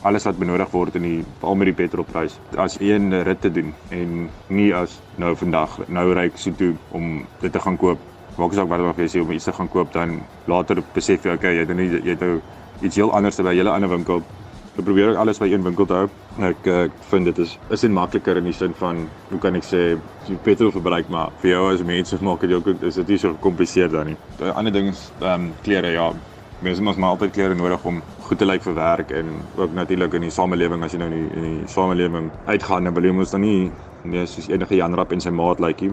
alles 0.03 0.25
wat 0.25 0.38
benodig 0.38 0.70
word 0.70 0.94
in 0.94 1.03
die 1.03 1.25
veral 1.40 1.55
met 1.55 1.66
die 1.66 1.75
petrolprys 1.75 2.38
as 2.57 2.81
een 2.81 3.22
rit 3.22 3.40
te 3.40 3.51
doen 3.51 3.75
en 3.90 4.31
nie 4.48 4.75
as 4.75 5.01
nou 5.16 5.35
vandag 5.37 5.79
nou 5.88 6.12
ry 6.14 6.27
ek 6.27 6.38
so 6.38 6.51
toe 6.59 6.75
om 6.90 7.27
dit 7.40 7.53
te 7.53 7.61
gaan 7.61 7.77
koop. 7.77 7.98
Maak 8.38 8.53
asook 8.53 8.68
wat 8.68 8.81
wat 8.81 8.96
jy 8.96 9.09
sê 9.09 9.20
om 9.20 9.31
iets 9.31 9.44
te 9.44 9.53
gaan 9.53 9.68
koop 9.68 9.92
dan 9.92 10.20
later 10.46 10.83
besef 10.94 11.25
jy 11.25 11.35
okay, 11.35 11.55
jy 11.55 11.66
het 11.66 11.68
nou 11.68 11.87
jy 11.87 12.11
het 12.11 12.20
nou 12.20 12.40
iets 12.83 12.96
heel 12.96 13.12
anders 13.12 13.37
by 13.37 13.53
'n 13.53 13.57
hele 13.57 13.70
ander 13.70 13.88
winkel 13.88 14.22
Ek 14.73 14.87
probeer 14.87 15.11
ook 15.11 15.19
alles 15.21 15.37
by 15.37 15.51
een 15.53 15.65
winkel 15.67 15.85
te 15.85 15.93
hou. 15.93 16.07
Ek 16.41 16.67
ek 16.73 16.93
vind 17.11 17.29
dit 17.29 17.41
is 17.45 17.51
is 17.75 17.83
net 17.85 17.93
makliker 17.93 18.39
in 18.41 18.47
die 18.49 18.55
sin 18.57 18.73
van 18.79 19.03
hoe 19.29 19.41
kan 19.41 19.59
ek 19.59 19.67
sê 19.69 19.81
jy 20.25 20.37
petrol 20.47 20.73
verbruik 20.73 21.11
maar 21.13 21.35
vir 21.43 21.51
jou 21.51 21.65
as 21.75 21.83
mense 21.85 22.17
maak 22.25 22.47
dit 22.47 22.55
ook 22.57 22.71
is 22.89 22.97
dit 22.97 23.13
nie 23.13 23.19
so 23.21 23.35
gekompliseerd 23.35 23.93
dan 23.93 24.09
nie. 24.09 24.17
Die 24.39 24.53
ander 24.53 24.73
ding 24.73 24.89
is 24.95 25.03
ehm 25.21 25.35
um, 25.35 25.51
klere 25.67 25.91
ja. 25.93 26.07
Mense 26.65 26.83
moet 26.83 26.97
maar 26.97 27.19
altyd 27.19 27.35
klere 27.37 27.59
nodig 27.59 27.85
om 27.85 28.01
goed 28.29 28.39
te 28.39 28.49
lyk 28.49 28.65
vir 28.65 28.75
werk 28.79 29.13
en 29.13 29.35
ook 29.59 29.75
natuurlik 29.77 30.15
in 30.15 30.25
die 30.29 30.33
samelewing 30.33 30.85
as 30.87 30.97
jy 30.97 31.03
nou 31.03 31.11
in 31.11 31.19
die, 31.19 31.29
in 31.37 31.45
die 31.59 31.69
samelewing 31.69 32.31
uitgaan 32.47 32.89
dan 32.89 32.97
wil 32.97 33.11
jy 33.11 33.13
mos 33.13 33.37
dan 33.37 33.45
nie 33.45 33.71
nee 34.05 34.25
soos 34.27 34.49
enige 34.49 34.81
Jan 34.81 34.97
Rap 34.97 35.13
en 35.13 35.21
sy 35.21 35.35
maat 35.37 35.61
lyk 35.61 35.85
nie. 35.85 35.93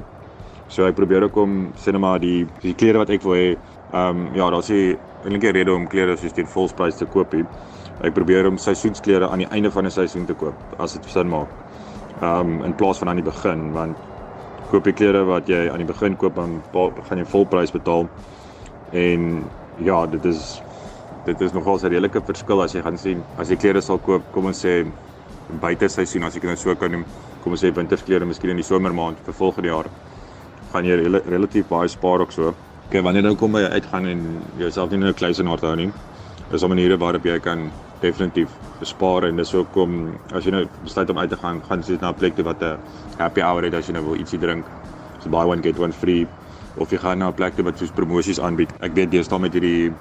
So 0.71 0.87
ek 0.87 0.95
probeer 0.95 1.27
ook 1.27 1.35
om 1.35 1.59
sê 1.75 1.91
net 1.91 1.99
maar 1.99 2.23
die 2.23 2.45
die 2.63 2.77
klere 2.79 3.03
wat 3.03 3.11
ek 3.11 3.27
wil 3.27 3.35
hê 3.35 3.47
ehm 3.51 4.23
um, 4.23 4.27
ja, 4.39 4.47
daar's 4.49 4.71
'n 4.71 4.95
enige 5.25 5.51
rede 5.51 5.73
om 5.73 5.87
klere 5.87 6.17
soos 6.17 6.33
teen 6.33 6.47
volprys 6.47 6.99
te 6.99 7.05
koop 7.05 7.33
hier. 7.35 7.47
Ek 8.05 8.13
probeer 8.15 8.47
om 8.47 8.57
seisoensklere 8.57 9.27
aan 9.27 9.43
die 9.43 9.49
einde 9.51 9.71
van 9.71 9.85
'n 9.85 9.91
seisoen 9.91 10.25
te 10.25 10.33
koop 10.33 10.55
as 10.79 10.93
dit 10.93 11.05
sin 11.11 11.29
maak. 11.29 11.49
Um 12.21 12.63
in 12.63 12.73
plaas 12.73 12.99
van 12.99 13.09
aan 13.09 13.21
die 13.21 13.31
begin 13.31 13.71
want 13.73 13.97
koop 14.71 14.85
jy 14.85 14.93
klere 14.93 15.25
wat 15.25 15.47
jy 15.47 15.69
aan 15.69 15.77
die 15.77 15.93
begin 15.93 16.15
koop 16.15 16.35
dan 16.35 16.61
gaan 17.09 17.17
jy 17.17 17.25
volprys 17.25 17.71
betaal. 17.71 18.07
En 18.91 19.43
ja, 19.77 20.05
dit 20.05 20.25
is 20.25 20.61
dit 21.25 21.41
is 21.41 21.53
nogal 21.53 21.77
'n 21.77 21.89
redelike 21.89 22.21
verskil 22.21 22.61
as 22.61 22.73
jy 22.73 22.81
gaan 22.81 22.97
sien 22.97 23.23
as 23.37 23.49
jy 23.49 23.55
klere 23.55 23.81
sal 23.81 23.97
koop, 23.97 24.21
kom 24.31 24.45
ons 24.45 24.65
sê 24.65 24.85
buite 25.59 25.89
seisoen 25.89 26.23
as 26.23 26.35
ek 26.35 26.41
dit 26.41 26.49
nou 26.49 26.57
so 26.57 26.75
kan 26.75 26.91
noem, 26.91 27.05
kom 27.43 27.51
ons 27.51 27.63
sê 27.63 27.71
wintersklere 27.73 28.25
miskien 28.25 28.51
in 28.51 28.57
die 28.57 28.63
somermaand 28.63 29.17
vir 29.25 29.33
volgende 29.33 29.69
jaar 29.69 29.85
gaan 30.71 30.85
jy 30.85 30.95
rel 30.95 31.21
relatief 31.25 31.67
baie 31.67 31.87
spaar 31.87 32.21
ook 32.21 32.31
so. 32.31 32.53
Okay, 32.89 33.03
wanneer 33.05 33.21
nou 33.21 33.35
kom 33.37 33.53
jy 33.53 33.67
uitgaan 33.69 34.07
en 34.09 34.21
jouself 34.57 34.89
nie 34.89 34.97
in 34.97 35.05
'n 35.05 35.13
kluisenaar 35.13 35.61
hou 35.61 35.75
nie. 35.75 35.91
Dis 36.49 36.63
'n 36.63 36.69
maniere 36.69 36.97
waarop 36.97 37.23
jy 37.23 37.39
kan 37.39 37.69
definitief 38.01 38.49
bespaar 38.79 39.23
en 39.23 39.35
dis 39.35 39.53
ook 39.53 39.75
om 39.75 40.17
as 40.33 40.43
jy 40.43 40.51
nou 40.51 40.65
besluit 40.83 41.09
om 41.09 41.19
uit 41.19 41.29
te 41.29 41.37
gaan, 41.37 41.61
gaan 41.69 41.83
jy 41.85 41.97
na 42.01 42.09
'n 42.09 42.15
plek 42.15 42.35
toe 42.35 42.45
wat 42.45 42.63
'n 42.63 42.77
happy 43.17 43.41
hour 43.41 43.63
het 43.63 43.73
as 43.73 43.85
jy 43.87 43.93
nou 43.93 44.03
wil 44.05 44.15
ietsie 44.15 44.39
drink. 44.39 44.65
So 45.19 45.29
buy 45.29 45.45
one 45.45 45.61
get 45.61 45.77
one 45.77 45.93
free 45.93 46.27
of 46.77 46.89
jy 46.89 46.97
gaan 46.97 47.19
na 47.19 47.27
'n 47.27 47.33
plek 47.33 47.55
toe 47.55 47.63
wat 47.63 47.77
soos 47.77 47.91
promosies 47.91 48.39
aanbied. 48.39 48.73
Ek 48.81 48.95
weet 48.95 49.11
deesdae 49.11 49.39
met 49.39 49.53
hierdie 49.53 49.93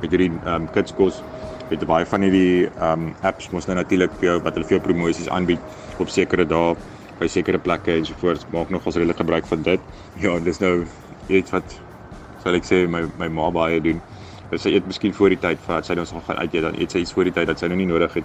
met 0.00 0.10
hierdie 0.10 0.30
ehm 0.44 0.54
um, 0.54 0.68
kitskos 0.70 1.22
het 1.70 1.86
baie 1.86 2.06
van 2.06 2.22
hierdie 2.22 2.68
ehm 2.80 2.92
um, 2.92 3.14
apps 3.22 3.50
mos 3.50 3.66
nou 3.66 3.76
natuurlik 3.76 4.10
vir 4.20 4.28
jou 4.28 4.42
wat 4.42 4.54
hulle 4.54 4.66
vir 4.66 4.78
jou 4.78 4.92
promosies 4.92 5.28
aanbied 5.28 5.60
op 5.98 6.08
sekere 6.08 6.46
dae 6.46 6.76
by 7.18 7.26
sekere 7.26 7.58
plekke 7.58 7.96
en 7.96 8.04
so 8.04 8.14
voort. 8.20 8.46
Maak 8.52 8.70
nog 8.70 8.86
ons 8.86 8.94
redelik 8.94 9.16
gebruik 9.16 9.46
van 9.46 9.62
dit. 9.62 9.80
Ja, 10.20 10.38
dis 10.38 10.58
nou 10.58 10.86
iets 11.28 11.50
wat 11.50 11.87
sal 12.42 12.54
ek 12.54 12.64
sê 12.64 12.86
my 12.88 13.04
my 13.18 13.28
ma 13.28 13.50
baie 13.50 13.80
doen. 13.80 14.00
Dus 14.50 14.62
sy 14.64 14.72
eet 14.76 14.86
miskien 14.86 15.14
voor 15.14 15.34
die 15.34 15.40
tyd 15.40 15.58
vat 15.66 15.86
sy 15.86 15.96
ons 15.98 16.14
gaan 16.26 16.38
uit 16.38 16.54
eet 16.54 16.62
dan 16.62 16.78
eet 16.80 16.92
sy 16.92 17.02
iets 17.04 17.12
voor 17.12 17.28
die 17.28 17.34
tyd 17.36 17.50
dat 17.50 17.58
sy 17.60 17.68
nou 17.68 17.76
nie 17.76 17.88
nodig 17.90 18.14
het 18.20 18.24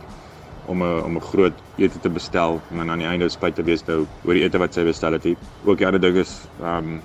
om 0.68 0.84
'n 0.84 1.04
om 1.04 1.18
'n 1.18 1.22
groot 1.22 1.54
ete 1.78 2.00
te 2.00 2.10
bestel 2.10 2.62
en 2.72 2.90
aan 2.90 3.00
die 3.00 3.08
einde 3.08 3.30
spyt 3.30 3.56
te 3.56 3.64
wees 3.64 3.84
nou 3.88 4.06
oor 4.26 4.34
die 4.34 4.44
ete 4.44 4.58
wat 4.58 4.74
sy 4.74 4.84
bestel 4.84 5.14
het. 5.14 5.26
Ook 5.66 5.78
die 5.78 5.86
ander 5.86 6.02
ding 6.02 6.16
is 6.16 6.48
ehm 6.62 6.78
um, 6.78 7.02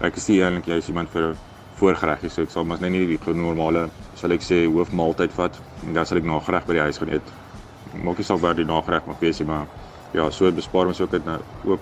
ek 0.00 0.16
is 0.16 0.28
nie 0.28 0.42
eintlik 0.42 0.66
jy 0.66 0.76
is 0.78 0.88
iemand 0.88 1.08
vir 1.10 1.22
'n 1.22 1.36
voorgereg 1.76 2.30
so 2.30 2.42
ek 2.42 2.50
sal 2.50 2.64
maar 2.64 2.80
net 2.80 2.90
nie 2.90 3.06
die 3.06 3.34
normale 3.34 3.88
sal 4.14 4.32
ek 4.32 4.42
sê 4.42 4.66
hoofmaaltyd 4.66 5.32
vat 5.32 5.60
en 5.86 5.94
dan 5.94 6.06
sal 6.06 6.18
ek 6.18 6.24
nagereg 6.24 6.66
by 6.66 6.72
die 6.72 6.86
huis 6.86 6.98
gaan 6.98 7.12
eet. 7.12 7.28
Maak 8.02 8.18
nie 8.18 8.24
saak 8.24 8.40
waar 8.40 8.54
die 8.54 8.64
nagereg 8.64 9.06
mag 9.06 9.20
wees 9.20 9.38
nie 9.38 9.46
maar 9.46 9.66
ja, 10.12 10.30
so 10.30 10.50
bespaar 10.52 10.86
ons 10.86 11.00
ook 11.00 11.10
dit 11.10 11.24
nou 11.24 11.38
ook 11.64 11.80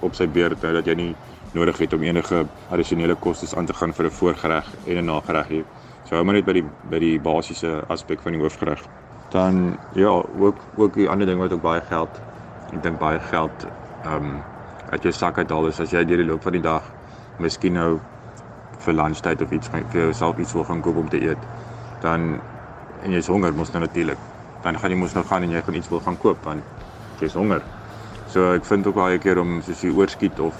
op 0.00 0.14
sy 0.14 0.26
beurt 0.26 0.62
nou 0.62 0.72
dat 0.72 0.86
jy 0.86 0.94
nie 0.94 1.14
nodig 1.56 1.80
het 1.82 1.96
om 1.96 2.04
enige 2.04 2.44
addisionele 2.68 3.16
kostes 3.16 3.56
aan 3.56 3.66
te 3.66 3.74
gaan 3.74 3.92
vir 3.96 4.06
'n 4.06 4.18
voorgereg 4.20 4.66
en 4.86 4.98
'n 4.98 5.04
nagereg 5.04 5.64
So 6.06 6.14
hou 6.14 6.22
maar 6.22 6.36
net 6.38 6.46
by 6.46 6.54
die 6.54 6.64
by 6.90 6.98
die 7.02 7.16
basiese 7.18 7.80
aspek 7.90 8.20
van 8.22 8.36
die 8.36 8.40
hoofgereg. 8.40 8.82
Dan 9.34 9.76
ja, 9.98 10.12
ook 10.38 10.60
ook 10.78 10.94
die 10.94 11.08
ander 11.10 11.26
ding 11.26 11.40
wat 11.42 11.52
ook 11.52 11.64
baie 11.64 11.80
geld. 11.88 12.20
Ek 12.70 12.82
dink 12.82 13.00
baie 13.02 13.18
geld 13.30 13.66
ehm 14.04 14.28
um, 14.28 14.36
uit 14.90 15.02
jou 15.02 15.12
sak 15.12 15.40
uithaal 15.42 15.66
is 15.66 15.80
as 15.82 15.90
jy 15.90 16.04
deur 16.06 16.22
die 16.22 16.28
loop 16.28 16.44
van 16.46 16.54
die 16.54 16.62
dag 16.62 16.84
miskien 17.42 17.74
nou 17.74 17.96
vir 18.84 18.94
lunchtyd 18.94 19.42
of 19.42 19.50
iets 19.50 19.70
vir 19.74 19.98
jouself 20.04 20.38
iets 20.38 20.54
wil 20.54 20.64
gaan 20.68 20.82
koop 20.84 21.00
om 21.02 21.08
te 21.10 21.18
eet. 21.18 21.48
Dan 22.04 22.36
en 23.02 23.10
jy's 23.10 23.26
honger 23.26 23.54
mos 23.54 23.74
nou 23.74 23.82
natuurlik. 23.82 24.20
Dan 24.62 24.78
gaan 24.78 24.94
jy 24.94 25.00
mos 25.00 25.14
nou 25.18 25.24
gaan 25.26 25.42
en 25.42 25.56
jy 25.56 25.62
gaan 25.62 25.74
iets 25.74 25.90
wil 25.90 26.04
gaan 26.06 26.18
koop 26.22 26.46
want 26.46 26.62
jy's 27.18 27.34
honger. 27.34 27.66
So 28.30 28.52
ek 28.54 28.64
vind 28.64 28.86
ook 28.86 28.94
baie 28.94 29.18
keer 29.18 29.42
om 29.42 29.58
soos 29.66 29.82
jy 29.82 29.90
oorskiet 29.90 30.38
of 30.38 30.54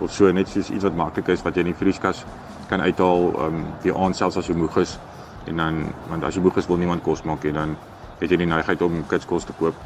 of 0.00 0.12
so 0.12 0.32
net 0.32 0.48
soos 0.48 0.70
iets 0.70 0.84
wat 0.84 0.96
maklik 0.96 1.28
is 1.28 1.42
wat 1.42 1.56
jy 1.56 1.64
in 1.64 1.72
die 1.72 1.78
vrieskas 1.78 2.24
kan 2.68 2.80
uithaal 2.80 3.30
um, 3.46 3.64
die 3.82 3.94
aand 3.94 4.16
selfs 4.16 4.36
as 4.36 4.48
jy 4.48 4.56
moeg 4.58 4.76
is 4.82 4.98
en 5.46 5.62
dan 5.62 5.84
want 6.08 6.24
as 6.24 6.36
jy 6.36 6.42
moeg 6.42 6.56
is 6.56 6.68
wil 6.68 6.80
niemand 6.80 7.02
kos 7.02 7.24
maak 7.24 7.44
nie 7.44 7.54
dan 7.56 7.76
het 8.20 8.32
jy 8.32 8.38
die 8.40 8.48
neigheid 8.48 8.82
om 8.82 9.02
kitskos 9.10 9.44
te 9.44 9.54
koop. 9.58 9.76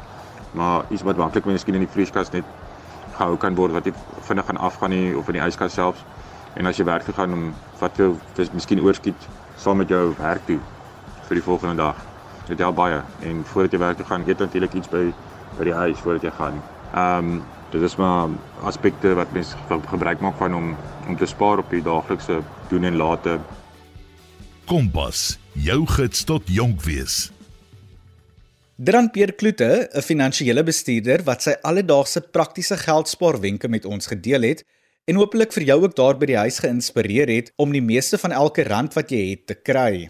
Maar 0.55 0.85
iets 0.89 1.03
wat 1.07 1.19
maklik 1.19 1.47
miskien 1.47 1.75
in 1.75 1.85
die 1.85 1.91
vrieskas 1.91 2.31
net 2.31 2.47
gehou 3.17 3.35
kan 3.39 3.55
word 3.55 3.75
wat 3.75 3.87
jy 3.87 3.93
vinnig 4.27 4.47
gaan 4.47 4.59
afgaan 4.59 4.93
nie 4.95 5.15
of 5.17 5.27
in 5.31 5.39
die 5.39 5.43
yskas 5.43 5.75
selfs. 5.75 6.03
En 6.55 6.67
as 6.67 6.79
jy 6.79 6.85
werk 6.87 7.07
toe 7.07 7.15
gaan 7.15 7.33
om 7.35 7.49
wat 7.79 7.99
jy 7.99 8.11
dis 8.37 8.51
miskien 8.55 8.81
oorskiet 8.83 9.27
saam 9.59 9.79
met 9.83 9.91
jou 9.91 10.11
werk 10.19 10.45
toe 10.47 10.59
vir 11.27 11.39
die 11.39 11.45
volgende 11.45 11.83
dag. 11.83 11.99
Dit 12.47 12.59
help 12.59 12.75
baie 12.79 13.01
en 13.27 13.43
voordat 13.51 13.75
jy 13.75 13.79
werk 13.83 13.99
toe 13.99 14.07
gaan, 14.07 14.27
eet 14.27 14.39
natuurlik 14.39 14.79
iets 14.79 14.91
by 14.91 15.09
by 15.57 15.67
die 15.67 15.75
huis 15.75 15.99
voordat 15.99 16.23
jy 16.23 16.31
gaan. 16.37 16.61
Um, 16.95 17.41
dit 17.71 17.81
is 17.81 17.95
maar 17.95 18.29
aspekte 18.67 19.13
wat 19.15 19.31
mens 19.33 19.53
gebruik 19.89 20.19
maak 20.19 20.37
van 20.39 20.55
om 20.55 20.73
om 21.07 21.17
te 21.17 21.25
spaar 21.25 21.57
op 21.57 21.69
die 21.69 21.81
daaglikse 21.83 22.41
doen 22.69 22.83
en 22.83 22.95
late. 22.95 23.39
Kompas, 24.69 25.39
jou 25.53 25.85
gids 25.87 26.23
tot 26.23 26.47
jonk 26.47 26.83
wees. 26.85 27.31
Dran 28.77 29.11
Pierre 29.11 29.35
Kloete, 29.35 29.89
'n 29.93 30.01
finansiële 30.01 30.63
bestuurder 30.63 31.23
wat 31.23 31.43
sy 31.43 31.51
alledaagse 31.61 32.21
praktiese 32.21 32.77
geldspaarwenke 32.77 33.67
met 33.67 33.85
ons 33.85 34.07
gedeel 34.07 34.41
het 34.41 34.63
en 35.05 35.15
hopelik 35.15 35.51
vir 35.53 35.63
jou 35.63 35.83
ook 35.83 35.95
daar 35.95 36.17
by 36.17 36.25
die 36.25 36.37
huis 36.37 36.59
geïnspireer 36.59 37.29
het 37.29 37.51
om 37.57 37.71
die 37.71 37.81
meeste 37.81 38.17
van 38.17 38.31
elke 38.31 38.63
rand 38.63 38.93
wat 38.93 39.11
jy 39.11 39.29
het 39.29 39.47
te 39.47 39.55
kry. 39.55 40.09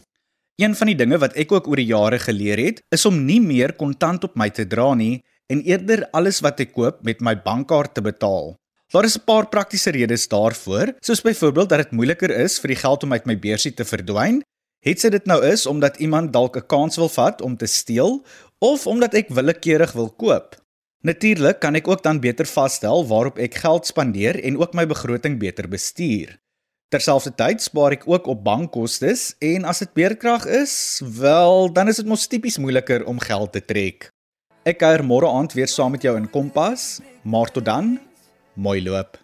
Een 0.56 0.76
van 0.76 0.88
die 0.88 0.96
dinge 0.96 1.18
wat 1.18 1.34
ek 1.34 1.52
ook 1.52 1.68
oor 1.68 1.76
die 1.76 1.90
jare 1.90 2.20
geleer 2.20 2.58
het, 2.58 2.82
is 2.92 3.06
om 3.06 3.26
nie 3.26 3.42
meer 3.42 3.74
kontant 3.74 4.24
op 4.24 4.36
my 4.36 4.50
te 4.50 4.68
dra 4.68 4.94
nie 4.94 5.24
en 5.52 5.64
eerder 5.68 6.06
alles 6.16 6.40
wat 6.46 6.64
ek 6.64 6.72
koop 6.78 7.02
met 7.08 7.20
my 7.20 7.36
bankkaart 7.44 7.98
te 7.98 8.04
betaal. 8.06 8.56
Daar 8.92 9.08
is 9.08 9.18
'n 9.18 9.26
paar 9.26 9.48
praktiese 9.48 9.92
redes 9.92 10.28
daarvoor, 10.28 10.94
soos 11.00 11.22
byvoorbeeld 11.22 11.70
dat 11.70 11.84
dit 11.84 11.92
moeiliker 11.92 12.32
is 12.32 12.60
vir 12.60 12.68
die 12.68 12.82
geld 12.84 13.04
om 13.04 13.14
uit 13.14 13.26
my 13.26 13.38
beursie 13.40 13.74
te 13.74 13.86
verdwyn, 13.86 14.42
het 14.86 15.00
sy 15.00 15.10
dit 15.10 15.26
nou 15.26 15.40
is 15.46 15.66
omdat 15.66 15.98
iemand 15.98 16.34
dalk 16.34 16.58
'n 16.58 16.68
kans 16.68 16.96
wil 16.98 17.10
vat 17.10 17.42
om 17.42 17.58
te 17.58 17.66
steel 17.68 18.26
of 18.60 18.88
omdat 18.88 19.14
ek 19.14 19.30
willekeurig 19.30 19.92
wil 19.94 20.10
koop. 20.10 20.56
Natuurlik 21.02 21.60
kan 21.60 21.76
ek 21.76 21.88
ook 21.88 22.04
dan 22.04 22.20
beter 22.20 22.46
vasstel 22.46 23.08
waarop 23.08 23.38
ek 23.38 23.56
geld 23.56 23.86
spandeer 23.86 24.44
en 24.44 24.58
ook 24.58 24.74
my 24.74 24.86
begroting 24.86 25.40
beter 25.40 25.68
bestuur. 25.68 26.38
Terselfdertyd 26.90 27.62
spaar 27.62 27.92
ek 27.92 28.04
ook 28.06 28.28
op 28.28 28.44
bankkoste 28.44 29.16
en 29.40 29.64
as 29.64 29.80
dit 29.80 29.94
beerkrag 29.94 30.46
is, 30.46 31.02
wel, 31.18 31.74
dan 31.74 31.88
is 31.88 31.96
dit 31.96 32.06
mos 32.06 32.28
tipies 32.28 32.58
moeiliker 32.58 33.06
om 33.06 33.20
geld 33.20 33.52
te 33.52 33.66
trek. 33.66 34.12
Ek 34.62 34.78
kuier 34.78 35.02
môre 35.02 35.26
aand 35.26 35.56
weer 35.58 35.70
saam 35.72 35.96
met 35.96 36.04
jou 36.06 36.12
in 36.20 36.28
Kompas, 36.30 37.00
maar 37.26 37.50
tot 37.50 37.66
dan, 37.66 37.96
mooi 38.54 38.78
loop. 38.86 39.18